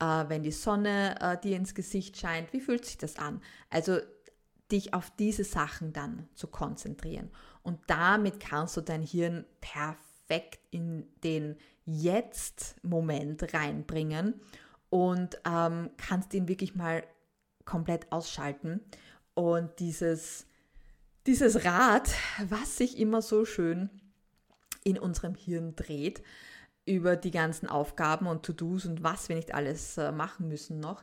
äh, 0.00 0.25
wenn 0.28 0.42
die 0.42 0.52
Sonne 0.52 1.19
äh, 1.21 1.38
dir 1.38 1.57
ins 1.57 1.75
Gesicht 1.75 2.16
scheint, 2.19 2.52
wie 2.52 2.61
fühlt 2.61 2.85
sich 2.85 2.99
das 2.99 3.16
an? 3.16 3.42
Also 3.69 3.99
dich 4.71 4.95
auf 4.95 5.11
diese 5.19 5.45
Sachen 5.45 5.92
dann 5.92 6.28
zu 6.35 6.47
konzentrieren. 6.47 7.31
Und 7.62 7.78
damit 7.87 8.40
kannst 8.40 8.76
du 8.76 8.81
dein 8.81 9.02
Hirn 9.02 9.45
perfekt 9.61 10.61
in 10.71 11.07
den 11.25 11.57
Jetzt-Moment 11.85 13.52
reinbringen 13.52 14.40
und 14.92 15.40
ähm, 15.46 15.88
kannst 15.96 16.34
ihn 16.34 16.49
wirklich 16.49 16.75
mal 16.75 17.02
komplett 17.64 18.12
ausschalten 18.12 18.80
und 19.32 19.80
dieses 19.80 20.44
dieses 21.26 21.64
Rad, 21.64 22.11
was 22.50 22.76
sich 22.76 22.99
immer 22.99 23.22
so 23.22 23.46
schön 23.46 23.88
in 24.84 24.99
unserem 24.99 25.34
Hirn 25.34 25.75
dreht, 25.76 26.22
über 26.84 27.16
die 27.16 27.30
ganzen 27.30 27.68
Aufgaben 27.68 28.26
und 28.26 28.42
To-Dos 28.42 28.84
und 28.84 29.02
was 29.02 29.30
wir 29.30 29.37
nicht 29.37 29.54
alles 29.54 29.96
äh, 29.96 30.12
machen 30.12 30.49
müssen 30.49 30.78
noch, 30.78 31.02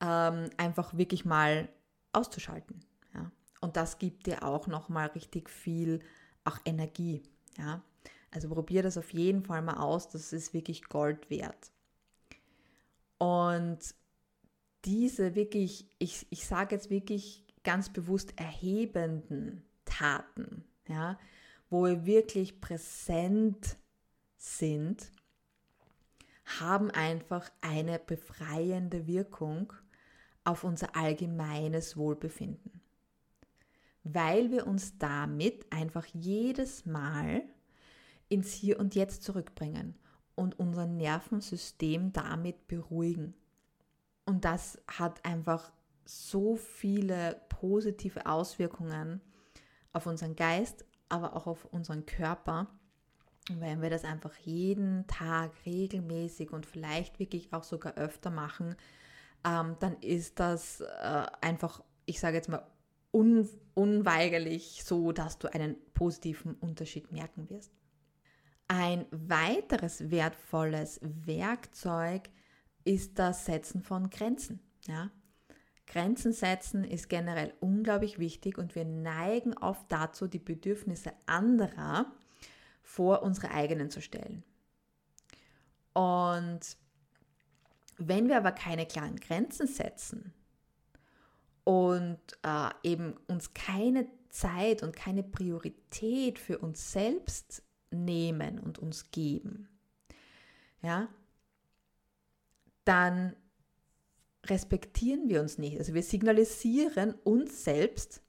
ähm, 0.00 0.50
einfach 0.56 0.96
wirklich 0.96 1.24
mal 1.24 1.68
auszuschalten. 2.12 2.84
Ja? 3.14 3.32
Und 3.60 3.76
das 3.76 3.98
gibt 3.98 4.26
dir 4.26 4.44
auch 4.44 4.68
nochmal 4.68 5.08
richtig 5.08 5.50
viel 5.50 6.00
auch 6.44 6.58
Energie. 6.64 7.22
Ja? 7.58 7.82
Also 8.30 8.48
probier 8.48 8.84
das 8.84 8.96
auf 8.96 9.10
jeden 9.12 9.42
Fall 9.42 9.62
mal 9.62 9.78
aus, 9.78 10.08
das 10.08 10.32
ist 10.32 10.54
wirklich 10.54 10.84
Gold 10.84 11.30
wert. 11.30 11.72
Und 13.24 13.78
diese 14.84 15.34
wirklich, 15.34 15.88
ich, 15.98 16.26
ich 16.28 16.44
sage 16.44 16.74
jetzt 16.74 16.90
wirklich 16.90 17.42
ganz 17.62 17.88
bewusst 17.88 18.38
erhebenden 18.38 19.64
Taten, 19.86 20.62
ja, 20.88 21.18
wo 21.70 21.86
wir 21.86 22.04
wirklich 22.04 22.60
präsent 22.60 23.78
sind, 24.36 25.10
haben 26.58 26.90
einfach 26.90 27.50
eine 27.62 27.98
befreiende 27.98 29.06
Wirkung 29.06 29.72
auf 30.44 30.62
unser 30.62 30.94
allgemeines 30.94 31.96
Wohlbefinden. 31.96 32.82
Weil 34.02 34.50
wir 34.50 34.66
uns 34.66 34.98
damit 34.98 35.72
einfach 35.72 36.04
jedes 36.12 36.84
Mal 36.84 37.42
ins 38.28 38.52
Hier 38.52 38.78
und 38.78 38.94
Jetzt 38.94 39.22
zurückbringen 39.22 39.94
und 40.34 40.58
unser 40.58 40.86
Nervensystem 40.86 42.12
damit 42.12 42.66
beruhigen. 42.66 43.34
Und 44.24 44.44
das 44.44 44.80
hat 44.86 45.24
einfach 45.24 45.72
so 46.04 46.56
viele 46.56 47.40
positive 47.48 48.26
Auswirkungen 48.26 49.20
auf 49.92 50.06
unseren 50.06 50.36
Geist, 50.36 50.84
aber 51.08 51.36
auch 51.36 51.46
auf 51.46 51.64
unseren 51.66 52.06
Körper. 52.06 52.66
Und 53.50 53.60
wenn 53.60 53.82
wir 53.82 53.90
das 53.90 54.04
einfach 54.04 54.34
jeden 54.38 55.06
Tag 55.06 55.52
regelmäßig 55.66 56.50
und 56.50 56.66
vielleicht 56.66 57.18
wirklich 57.18 57.52
auch 57.52 57.62
sogar 57.62 57.94
öfter 57.94 58.30
machen, 58.30 58.76
ähm, 59.44 59.76
dann 59.80 59.96
ist 60.00 60.40
das 60.40 60.80
äh, 60.80 61.26
einfach, 61.40 61.82
ich 62.06 62.20
sage 62.20 62.36
jetzt 62.36 62.48
mal, 62.48 62.66
un 63.12 63.48
unweigerlich 63.74 64.82
so, 64.84 65.12
dass 65.12 65.38
du 65.38 65.52
einen 65.52 65.76
positiven 65.94 66.54
Unterschied 66.54 67.10
merken 67.12 67.50
wirst. 67.50 67.72
Ein 68.68 69.06
weiteres 69.10 70.10
wertvolles 70.10 71.00
Werkzeug 71.02 72.30
ist 72.84 73.18
das 73.18 73.44
Setzen 73.44 73.82
von 73.82 74.10
Grenzen. 74.10 74.60
Ja? 74.86 75.10
Grenzen 75.86 76.32
setzen 76.32 76.84
ist 76.84 77.08
generell 77.08 77.52
unglaublich 77.60 78.18
wichtig 78.18 78.58
und 78.58 78.74
wir 78.74 78.84
neigen 78.84 79.56
oft 79.58 79.90
dazu, 79.92 80.26
die 80.26 80.38
Bedürfnisse 80.38 81.12
anderer 81.26 82.06
vor 82.82 83.22
unsere 83.22 83.50
eigenen 83.50 83.90
zu 83.90 84.00
stellen. 84.00 84.44
Und 85.92 86.60
wenn 87.98 88.28
wir 88.28 88.38
aber 88.38 88.52
keine 88.52 88.86
klaren 88.86 89.16
Grenzen 89.16 89.66
setzen 89.66 90.32
und 91.64 92.18
äh, 92.42 92.70
eben 92.82 93.14
uns 93.28 93.54
keine 93.54 94.08
Zeit 94.30 94.82
und 94.82 94.96
keine 94.96 95.22
Priorität 95.22 96.38
für 96.38 96.58
uns 96.58 96.92
selbst 96.92 97.62
nehmen 97.94 98.58
und 98.58 98.78
uns 98.78 99.10
geben, 99.10 99.68
ja, 100.82 101.08
dann 102.84 103.34
respektieren 104.44 105.28
wir 105.28 105.40
uns 105.40 105.58
nicht. 105.58 105.78
Also 105.78 105.94
wir 105.94 106.02
signalisieren 106.02 107.14
uns 107.24 107.64
selbst, 107.64 108.22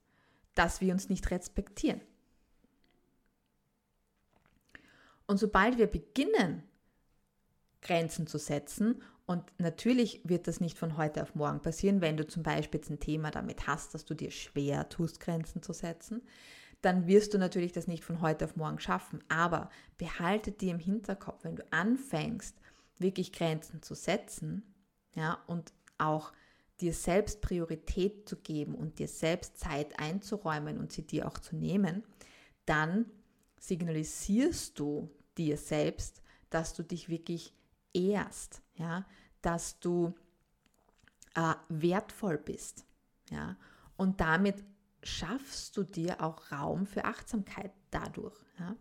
dass 0.54 0.80
wir 0.80 0.92
uns 0.92 1.08
nicht 1.08 1.30
respektieren. 1.30 2.00
Und 5.26 5.38
sobald 5.38 5.76
wir 5.76 5.86
beginnen, 5.86 6.62
Grenzen 7.82 8.26
zu 8.26 8.38
setzen, 8.38 9.02
und 9.26 9.42
natürlich 9.58 10.20
wird 10.22 10.46
das 10.46 10.60
nicht 10.60 10.78
von 10.78 10.96
heute 10.96 11.20
auf 11.20 11.34
morgen 11.34 11.60
passieren, 11.60 12.00
wenn 12.00 12.16
du 12.16 12.26
zum 12.26 12.44
Beispiel 12.44 12.78
jetzt 12.78 12.90
ein 12.90 13.00
Thema 13.00 13.32
damit 13.32 13.66
hast, 13.66 13.92
dass 13.92 14.04
du 14.04 14.14
dir 14.14 14.30
schwer 14.30 14.88
tust, 14.88 15.18
Grenzen 15.18 15.62
zu 15.62 15.72
setzen, 15.72 16.22
dann 16.86 17.08
wirst 17.08 17.34
du 17.34 17.38
natürlich 17.38 17.72
das 17.72 17.88
nicht 17.88 18.04
von 18.04 18.20
heute 18.20 18.44
auf 18.44 18.54
morgen 18.54 18.78
schaffen. 18.78 19.18
Aber 19.28 19.70
behalte 19.98 20.52
dir 20.52 20.70
im 20.70 20.78
Hinterkopf, 20.78 21.42
wenn 21.42 21.56
du 21.56 21.64
anfängst, 21.72 22.56
wirklich 22.98 23.32
Grenzen 23.32 23.82
zu 23.82 23.96
setzen, 23.96 24.62
ja, 25.16 25.36
und 25.48 25.72
auch 25.98 26.32
dir 26.80 26.92
selbst 26.92 27.40
Priorität 27.40 28.28
zu 28.28 28.36
geben 28.36 28.76
und 28.76 29.00
dir 29.00 29.08
selbst 29.08 29.58
Zeit 29.58 29.98
einzuräumen 29.98 30.78
und 30.78 30.92
sie 30.92 31.04
dir 31.04 31.26
auch 31.26 31.38
zu 31.38 31.56
nehmen, 31.56 32.04
dann 32.66 33.06
signalisierst 33.58 34.78
du 34.78 35.10
dir 35.36 35.56
selbst, 35.56 36.22
dass 36.50 36.72
du 36.72 36.84
dich 36.84 37.08
wirklich 37.08 37.52
ehrst, 37.94 38.62
ja, 38.76 39.04
dass 39.42 39.80
du 39.80 40.14
äh, 41.34 41.54
wertvoll 41.68 42.38
bist, 42.38 42.86
ja, 43.30 43.56
und 43.96 44.20
damit 44.20 44.62
schaffst 45.06 45.76
du 45.76 45.82
dir 45.84 46.20
auch 46.20 46.52
Raum 46.52 46.86
für 46.86 47.04
Achtsamkeit 47.04 47.72
dadurch, 47.90 48.36
ja. 48.58 48.76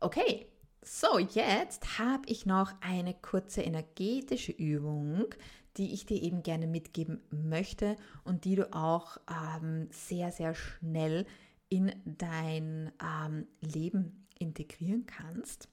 Okay, 0.00 0.46
so, 0.82 1.18
jetzt 1.18 1.98
habe 1.98 2.28
ich 2.28 2.44
noch 2.44 2.72
eine 2.82 3.14
kurze 3.14 3.62
energetische 3.62 4.52
Übung, 4.52 5.34
die 5.78 5.94
ich 5.94 6.04
dir 6.04 6.22
eben 6.22 6.42
gerne 6.42 6.66
mitgeben 6.66 7.22
möchte 7.30 7.96
und 8.22 8.44
die 8.44 8.54
du 8.54 8.72
auch 8.72 9.16
ähm, 9.28 9.88
sehr, 9.90 10.30
sehr 10.30 10.54
schnell 10.54 11.26
in 11.68 11.92
dein 12.04 12.92
ähm, 13.02 13.46
Leben 13.60 14.26
integrieren 14.38 15.06
kannst, 15.06 15.68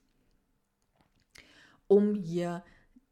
um 1.87 2.15
hier 2.15 2.63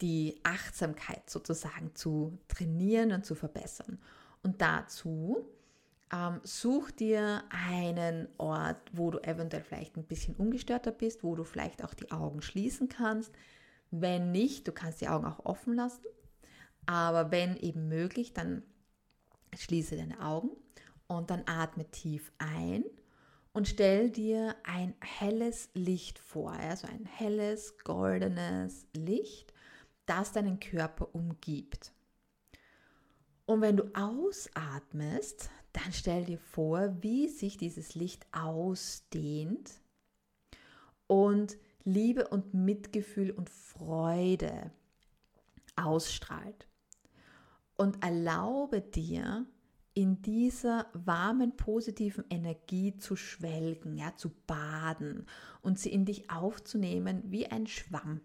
die 0.01 0.39
Achtsamkeit 0.43 1.29
sozusagen 1.29 1.93
zu 1.95 2.39
trainieren 2.47 3.11
und 3.11 3.25
zu 3.25 3.35
verbessern. 3.35 3.99
Und 4.43 4.61
dazu 4.61 5.45
ähm, 6.11 6.39
such 6.43 6.91
dir 6.91 7.43
einen 7.49 8.27
Ort, 8.37 8.77
wo 8.93 9.11
du 9.11 9.19
eventuell 9.19 9.63
vielleicht 9.63 9.97
ein 9.97 10.05
bisschen 10.05 10.35
ungestörter 10.35 10.91
bist, 10.91 11.23
wo 11.23 11.35
du 11.35 11.43
vielleicht 11.43 11.83
auch 11.83 11.93
die 11.93 12.11
Augen 12.11 12.41
schließen 12.41 12.89
kannst. 12.89 13.31
Wenn 13.91 14.31
nicht, 14.31 14.67
du 14.67 14.71
kannst 14.71 15.01
die 15.01 15.07
Augen 15.07 15.25
auch 15.25 15.45
offen 15.45 15.73
lassen. 15.75 16.05
Aber 16.85 17.31
wenn 17.31 17.57
eben 17.57 17.87
möglich, 17.87 18.33
dann 18.33 18.63
schließe 19.55 19.97
deine 19.97 20.21
Augen 20.21 20.51
und 21.07 21.29
dann 21.29 21.43
atme 21.45 21.89
tief 21.89 22.31
ein 22.37 22.83
und 23.53 23.67
stell 23.67 24.09
dir 24.09 24.55
ein 24.63 24.93
helles 25.01 25.69
Licht 25.73 26.19
vor, 26.19 26.51
also 26.51 26.87
ein 26.87 27.05
helles, 27.05 27.77
goldenes 27.83 28.87
Licht, 28.93 29.53
das 30.05 30.31
deinen 30.31 30.59
Körper 30.59 31.13
umgibt. 31.13 31.91
Und 33.49 33.61
wenn 33.61 33.77
du 33.77 33.89
ausatmest, 33.95 35.49
dann 35.73 35.91
stell 35.91 36.23
dir 36.23 36.37
vor, 36.37 37.01
wie 37.01 37.27
sich 37.27 37.57
dieses 37.57 37.95
Licht 37.95 38.27
ausdehnt 38.31 39.81
und 41.07 41.57
Liebe 41.83 42.27
und 42.27 42.53
Mitgefühl 42.53 43.31
und 43.31 43.49
Freude 43.49 44.69
ausstrahlt. 45.75 46.67
Und 47.75 48.03
erlaube 48.03 48.81
dir, 48.81 49.47
in 49.95 50.21
dieser 50.21 50.85
warmen, 50.93 51.57
positiven 51.57 52.25
Energie 52.29 52.97
zu 52.97 53.15
schwelgen, 53.15 53.95
ja, 53.95 54.15
zu 54.15 54.29
baden 54.45 55.25
und 55.63 55.79
sie 55.79 55.91
in 55.91 56.05
dich 56.05 56.29
aufzunehmen 56.29 57.23
wie 57.25 57.47
ein 57.47 57.65
Schwamm. 57.65 58.21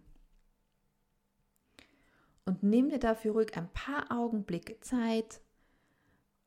Und 2.47 2.63
nimm 2.63 2.91
dir 2.91 2.99
dafür 2.99 3.33
ruhig 3.33 3.57
ein 3.57 3.71
paar 3.73 4.11
Augenblicke 4.11 4.81
Zeit 4.81 5.41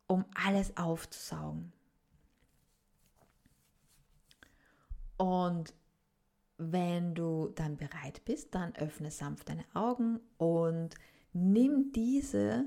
um 0.08 0.26
alles 0.34 0.78
aufzusaugen. 0.78 1.74
Und 5.18 5.74
wenn 6.58 7.14
du 7.14 7.50
dann 7.56 7.78
bereit 7.78 8.24
bist, 8.26 8.56
dann 8.56 8.76
öffne 8.76 9.12
sanft 9.12 9.50
deine 9.50 9.66
Augen 9.74 10.20
und 10.38 10.96
nimm 11.34 11.92
diese 11.92 12.66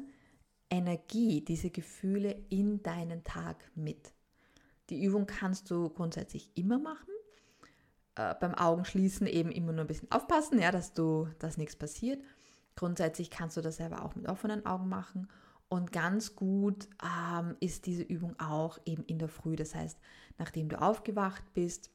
Energie, 0.69 1.45
diese 1.45 1.71
Gefühle 1.71 2.45
in 2.49 2.83
deinen 2.83 3.25
Tag 3.25 3.71
mit. 3.75 4.13
Die 4.91 5.03
Übung 5.03 5.27
kannst 5.27 5.71
du 5.71 5.89
grundsätzlich 5.89 6.51
immer 6.55 6.79
machen. 6.79 7.11
Äh, 8.17 8.35
beim 8.41 8.55
Augenschließen 8.55 9.27
eben 9.27 9.51
immer 9.51 9.73
nur 9.73 9.83
ein 9.83 9.89
bisschen 9.89 10.11
aufpassen, 10.11 10.61
ja, 10.61 10.71
dass 10.71 10.93
du, 10.93 11.29
dass 11.39 11.57
nichts 11.57 11.77
passiert. 11.77 12.23
Grundsätzlich 12.81 13.29
kannst 13.29 13.59
du 13.59 13.61
das 13.61 13.79
aber 13.79 14.03
auch 14.03 14.15
mit 14.15 14.27
offenen 14.27 14.65
Augen 14.65 14.89
machen 14.89 15.29
und 15.69 15.93
ganz 15.93 16.35
gut 16.35 16.89
ähm, 17.05 17.55
ist 17.61 17.85
diese 17.85 18.03
Übung 18.03 18.41
auch 18.41 18.79
eben 18.87 19.05
in 19.05 19.19
der 19.19 19.29
Früh. 19.29 19.55
Das 19.55 19.75
heißt, 19.75 19.99
nachdem 20.39 20.71
du 20.71 20.81
aufgewacht 20.81 21.43
bist, 21.53 21.91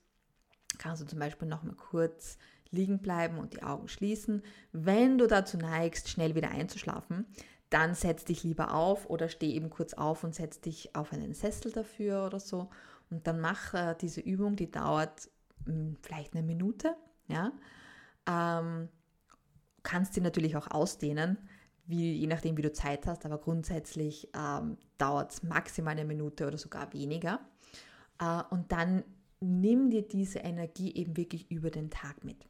kannst 0.78 1.02
du 1.02 1.08
zum 1.08 1.18
Beispiel 1.18 1.48
noch 1.48 1.64
mal 1.64 1.74
kurz 1.74 2.38
liegen 2.70 3.00
bleiben 3.00 3.40
und 3.40 3.54
die 3.54 3.64
Augen 3.64 3.88
schließen. 3.88 4.44
Wenn 4.74 5.18
du 5.18 5.26
dazu 5.26 5.58
neigst, 5.58 6.08
schnell 6.08 6.36
wieder 6.36 6.52
einzuschlafen, 6.52 7.26
dann 7.72 7.96
setz 7.96 8.24
dich 8.24 8.44
lieber 8.44 8.72
auf 8.72 9.10
oder 9.10 9.28
steh 9.28 9.54
eben 9.54 9.72
kurz 9.72 9.96
auf 9.96 10.24
und 10.24 10.36
setz 10.36 10.62
dich 10.62 10.96
auf 10.96 11.14
einen 11.14 11.34
Sessel 11.34 11.72
dafür 11.72 12.28
oder 12.28 12.40
so. 12.40 12.70
Und 13.10 13.26
dann 13.26 13.42
mach 13.42 13.74
äh, 13.74 13.96
diese 14.00 14.22
Übung, 14.22 14.56
die 14.56 14.70
dauert 14.70 15.32
mh, 15.66 15.74
hm, 15.74 15.98
vielleicht 16.04 16.36
eine 16.36 16.44
Minute. 16.44 16.96
Ja? 17.28 17.54
Ähm, 18.28 18.90
kannst 19.86 20.16
sie 20.16 20.22
natürlich 20.22 20.58
auch 20.58 20.70
ausdehnen, 20.70 21.38
wie, 21.86 22.14
je 22.14 22.28
nachdem, 22.28 22.58
wie 22.58 22.62
du 22.62 22.74
Zeit 22.74 23.08
hast, 23.08 23.26
aber 23.26 23.38
grundsätzlich 23.38 24.30
ähm, 24.36 24.78
dauert 24.98 25.32
es 25.32 25.44
maximal 25.44 25.92
eine 25.92 26.04
Minute 26.04 26.48
oder 26.48 26.58
sogar 26.58 26.92
weniger. 26.94 27.40
Äh, 28.20 28.42
und 28.50 28.72
dann 28.72 29.04
nimm 29.40 29.90
dir 29.92 30.02
diese 30.02 30.40
Energie 30.40 30.94
eben 30.96 31.16
wirklich 31.16 31.50
über 31.52 31.70
den 31.70 31.90
Tag 31.90 32.24
mit. 32.24 32.48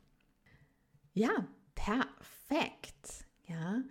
Ja, 1.13 1.47
perfekt. 1.75 3.25
Ja, 3.47 3.81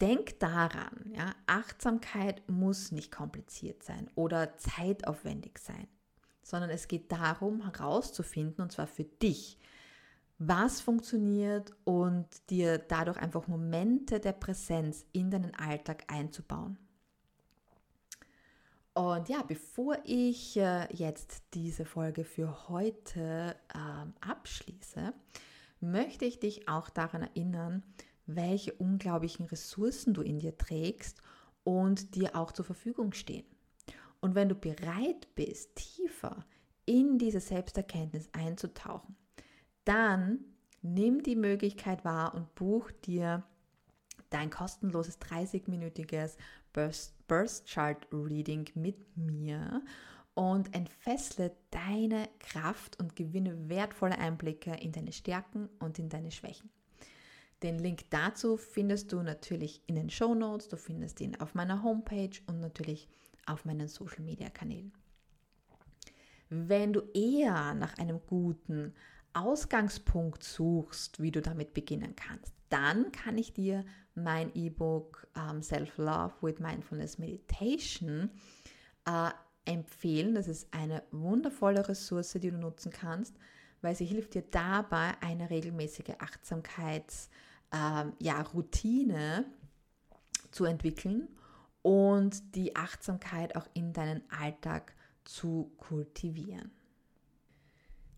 denk 0.00 0.38
daran, 0.40 1.12
ja, 1.14 1.34
Achtsamkeit 1.46 2.48
muss 2.48 2.92
nicht 2.92 3.12
kompliziert 3.12 3.82
sein 3.82 4.08
oder 4.14 4.56
zeitaufwendig 4.56 5.58
sein, 5.58 5.88
sondern 6.42 6.70
es 6.70 6.88
geht 6.88 7.12
darum 7.12 7.62
herauszufinden, 7.62 8.62
und 8.62 8.72
zwar 8.72 8.86
für 8.86 9.04
dich, 9.04 9.58
was 10.38 10.80
funktioniert 10.80 11.72
und 11.84 12.26
dir 12.50 12.78
dadurch 12.78 13.16
einfach 13.16 13.46
Momente 13.48 14.20
der 14.20 14.32
Präsenz 14.32 15.06
in 15.12 15.30
deinen 15.30 15.54
Alltag 15.54 16.04
einzubauen. 16.08 16.78
Und 18.92 19.28
ja, 19.28 19.42
bevor 19.42 19.98
ich 20.04 20.56
äh, 20.56 20.88
jetzt 20.94 21.42
diese 21.52 21.84
Folge 21.84 22.24
für 22.24 22.68
heute 22.68 23.54
ähm, 23.74 24.14
abschließe, 24.20 25.12
möchte 25.80 26.24
ich 26.24 26.40
dich 26.40 26.68
auch 26.68 26.88
daran 26.88 27.22
erinnern, 27.22 27.82
welche 28.24 28.72
unglaublichen 28.72 29.46
Ressourcen 29.46 30.14
du 30.14 30.22
in 30.22 30.38
dir 30.38 30.56
trägst 30.56 31.22
und 31.62 32.14
dir 32.14 32.36
auch 32.36 32.52
zur 32.52 32.64
Verfügung 32.64 33.12
stehen. 33.12 33.44
Und 34.20 34.34
wenn 34.34 34.48
du 34.48 34.54
bereit 34.54 35.28
bist, 35.34 35.76
tiefer 35.76 36.46
in 36.86 37.18
diese 37.18 37.40
Selbsterkenntnis 37.40 38.28
einzutauchen, 38.32 39.16
dann 39.86 40.44
nimm 40.82 41.22
die 41.22 41.36
Möglichkeit 41.36 42.04
wahr 42.04 42.34
und 42.34 42.54
buch 42.54 42.90
dir 42.90 43.42
dein 44.30 44.50
kostenloses 44.50 45.20
30-minütiges 45.20 46.36
Burst, 46.72 47.14
Burst 47.26 47.66
Chart 47.66 48.06
Reading 48.12 48.68
mit 48.74 49.16
mir 49.16 49.82
und 50.34 50.74
entfessle 50.74 51.56
deine 51.70 52.28
Kraft 52.38 53.00
und 53.00 53.16
gewinne 53.16 53.68
wertvolle 53.68 54.18
Einblicke 54.18 54.74
in 54.74 54.92
deine 54.92 55.12
Stärken 55.12 55.68
und 55.78 55.98
in 55.98 56.08
deine 56.08 56.30
Schwächen. 56.30 56.68
Den 57.62 57.78
Link 57.78 58.04
dazu 58.10 58.58
findest 58.58 59.12
du 59.12 59.22
natürlich 59.22 59.82
in 59.86 59.94
den 59.94 60.10
Show 60.10 60.34
Notes, 60.34 60.68
du 60.68 60.76
findest 60.76 61.20
ihn 61.22 61.36
auf 61.40 61.54
meiner 61.54 61.82
Homepage 61.82 62.38
und 62.46 62.60
natürlich 62.60 63.08
auf 63.46 63.64
meinen 63.64 63.88
Social 63.88 64.22
Media 64.22 64.50
Kanälen. 64.50 64.92
Wenn 66.50 66.92
du 66.92 67.00
eher 67.14 67.72
nach 67.74 67.96
einem 67.96 68.20
guten 68.26 68.92
Ausgangspunkt 69.36 70.42
suchst, 70.42 71.20
wie 71.20 71.30
du 71.30 71.42
damit 71.42 71.74
beginnen 71.74 72.16
kannst, 72.16 72.54
dann 72.68 73.12
kann 73.12 73.38
ich 73.38 73.52
dir 73.52 73.84
mein 74.14 74.54
E-Book 74.54 75.28
um, 75.36 75.56
ähm, 75.56 75.62
Self-Love 75.62 76.34
with 76.40 76.58
Mindfulness 76.58 77.18
Meditation 77.18 78.30
äh, 79.06 79.30
empfehlen. 79.66 80.34
Das 80.34 80.48
ist 80.48 80.72
eine 80.72 81.02
wundervolle 81.10 81.86
Ressource, 81.88 82.32
die 82.32 82.50
du 82.50 82.56
nutzen 82.56 82.90
kannst, 82.90 83.36
weil 83.82 83.94
sie 83.94 84.06
hilft 84.06 84.34
dir 84.34 84.42
dabei, 84.42 85.12
eine 85.20 85.50
regelmäßige 85.50 86.14
Achtsamkeitsroutine 86.18 87.28
ähm, 87.74 88.14
ja, 88.20 89.44
zu 90.50 90.64
entwickeln 90.64 91.28
und 91.82 92.56
die 92.56 92.74
Achtsamkeit 92.74 93.54
auch 93.54 93.68
in 93.74 93.92
deinen 93.92 94.22
Alltag 94.30 94.94
zu 95.24 95.72
kultivieren. 95.76 96.70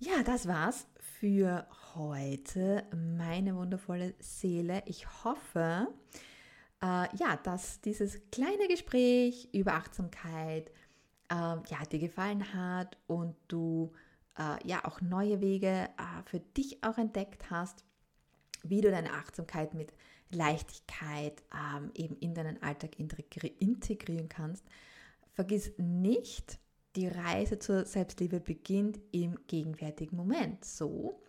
Ja, 0.00 0.22
das 0.22 0.46
war's 0.46 0.87
für 1.00 1.66
heute, 1.96 2.84
meine 2.94 3.56
wundervolle 3.56 4.14
Seele. 4.20 4.80
Ich 4.87 5.24
hoffe, 5.24 5.88
äh, 6.80 7.16
ja, 7.16 7.37
dass 7.42 7.80
dieses 7.80 8.20
kleine 8.30 8.68
Gespräch 8.68 9.48
über 9.52 9.74
Achtsamkeit 9.74 10.70
äh, 11.28 11.34
ja, 11.34 11.84
dir 11.90 11.98
gefallen 11.98 12.54
hat 12.54 12.96
und 13.08 13.34
du 13.48 13.92
äh, 14.38 14.64
ja 14.68 14.84
auch 14.84 15.00
neue 15.00 15.40
Wege 15.40 15.88
äh, 15.98 16.22
für 16.26 16.38
dich 16.38 16.84
auch 16.84 16.96
entdeckt 16.96 17.50
hast, 17.50 17.84
wie 18.62 18.80
du 18.80 18.92
deine 18.92 19.14
Achtsamkeit 19.14 19.74
mit 19.74 19.92
Leichtigkeit 20.30 21.42
ähm, 21.52 21.90
eben 21.94 22.14
in 22.18 22.34
deinen 22.34 22.62
Alltag 22.62 23.00
integrieren 23.00 24.28
kannst. 24.28 24.64
Vergiss 25.32 25.72
nicht, 25.76 26.61
die 26.96 27.09
Reise 27.09 27.59
zur 27.59 27.85
Selbstliebe 27.85 28.40
beginnt 28.40 28.98
im 29.12 29.37
gegenwärtigen 29.46 30.16
Moment. 30.16 30.64
So, 30.64 31.20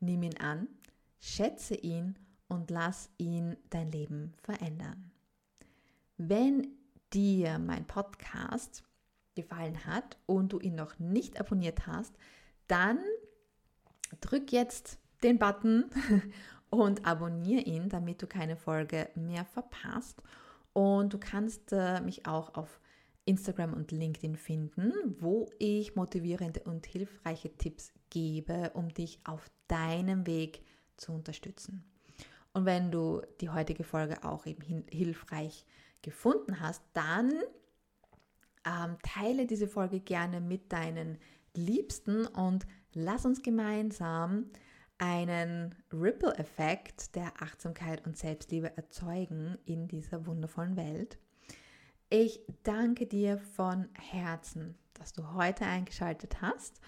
nimm 0.00 0.22
ihn 0.22 0.38
an, 0.38 0.68
schätze 1.20 1.74
ihn 1.74 2.18
und 2.48 2.70
lass 2.70 3.10
ihn 3.18 3.56
dein 3.70 3.90
Leben 3.90 4.34
verändern. 4.42 5.10
Wenn 6.16 6.68
dir 7.12 7.58
mein 7.58 7.86
Podcast 7.86 8.82
gefallen 9.34 9.84
hat 9.86 10.16
und 10.26 10.52
du 10.52 10.58
ihn 10.58 10.74
noch 10.74 10.98
nicht 10.98 11.38
abonniert 11.38 11.86
hast, 11.86 12.14
dann 12.66 12.98
drück 14.20 14.52
jetzt 14.52 14.98
den 15.22 15.38
Button 15.38 15.84
und 16.70 17.06
abonniere 17.06 17.62
ihn, 17.62 17.88
damit 17.88 18.22
du 18.22 18.26
keine 18.26 18.56
Folge 18.56 19.08
mehr 19.14 19.44
verpasst. 19.44 20.22
Und 20.72 21.12
du 21.12 21.18
kannst 21.18 21.72
äh, 21.72 22.00
mich 22.00 22.26
auch 22.26 22.54
auf 22.54 22.80
Instagram 23.28 23.74
und 23.74 23.92
LinkedIn 23.92 24.36
finden, 24.36 24.92
wo 25.20 25.50
ich 25.58 25.94
motivierende 25.94 26.60
und 26.60 26.86
hilfreiche 26.86 27.54
Tipps 27.56 27.92
gebe, 28.08 28.70
um 28.72 28.88
dich 28.88 29.20
auf 29.24 29.50
deinem 29.68 30.26
Weg 30.26 30.64
zu 30.96 31.12
unterstützen. 31.12 31.84
Und 32.54 32.64
wenn 32.64 32.90
du 32.90 33.20
die 33.42 33.50
heutige 33.50 33.84
Folge 33.84 34.24
auch 34.24 34.46
eben 34.46 34.84
hilfreich 34.90 35.66
gefunden 36.00 36.60
hast, 36.60 36.82
dann 36.94 37.30
ähm, 38.64 38.96
teile 39.02 39.46
diese 39.46 39.68
Folge 39.68 40.00
gerne 40.00 40.40
mit 40.40 40.72
deinen 40.72 41.18
Liebsten 41.54 42.26
und 42.26 42.66
lass 42.94 43.26
uns 43.26 43.42
gemeinsam 43.42 44.46
einen 44.96 45.74
Ripple-Effekt 45.92 47.14
der 47.14 47.32
Achtsamkeit 47.40 48.04
und 48.06 48.16
Selbstliebe 48.16 48.74
erzeugen 48.76 49.58
in 49.66 49.86
dieser 49.86 50.26
wundervollen 50.26 50.76
Welt. 50.76 51.18
Ich 52.10 52.40
danke 52.62 53.06
dir 53.06 53.36
von 53.36 53.86
Herzen, 53.92 54.78
dass 54.94 55.12
du 55.12 55.34
heute 55.34 55.66
eingeschaltet 55.66 56.40
hast. 56.40 56.80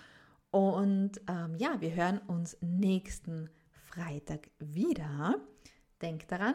Und 0.51 1.21
ähm, 1.29 1.57
ja, 1.59 1.79
wir 1.83 1.95
hören 1.95 2.21
uns 2.21 2.57
nächsten 2.63 3.51
Freitag 3.71 4.51
wieder. 4.59 5.39
Denk 6.01 6.27
daran, 6.29 6.55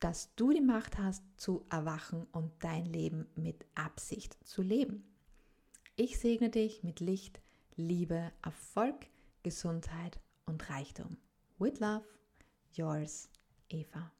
dass 0.00 0.34
du 0.34 0.50
die 0.50 0.60
Macht 0.60 0.98
hast 0.98 1.22
zu 1.36 1.64
erwachen 1.70 2.26
und 2.32 2.52
dein 2.58 2.86
Leben 2.86 3.28
mit 3.36 3.64
Absicht 3.76 4.36
zu 4.44 4.62
leben. 4.62 5.04
Ich 5.94 6.18
segne 6.18 6.50
dich 6.50 6.82
mit 6.82 6.98
Licht, 6.98 7.40
Liebe, 7.76 8.32
Erfolg, 8.42 9.06
Gesundheit 9.44 10.18
und 10.44 10.68
Reichtum. 10.70 11.18
With 11.58 11.78
love, 11.78 12.04
yours, 12.72 13.30
Eva. 13.68 14.15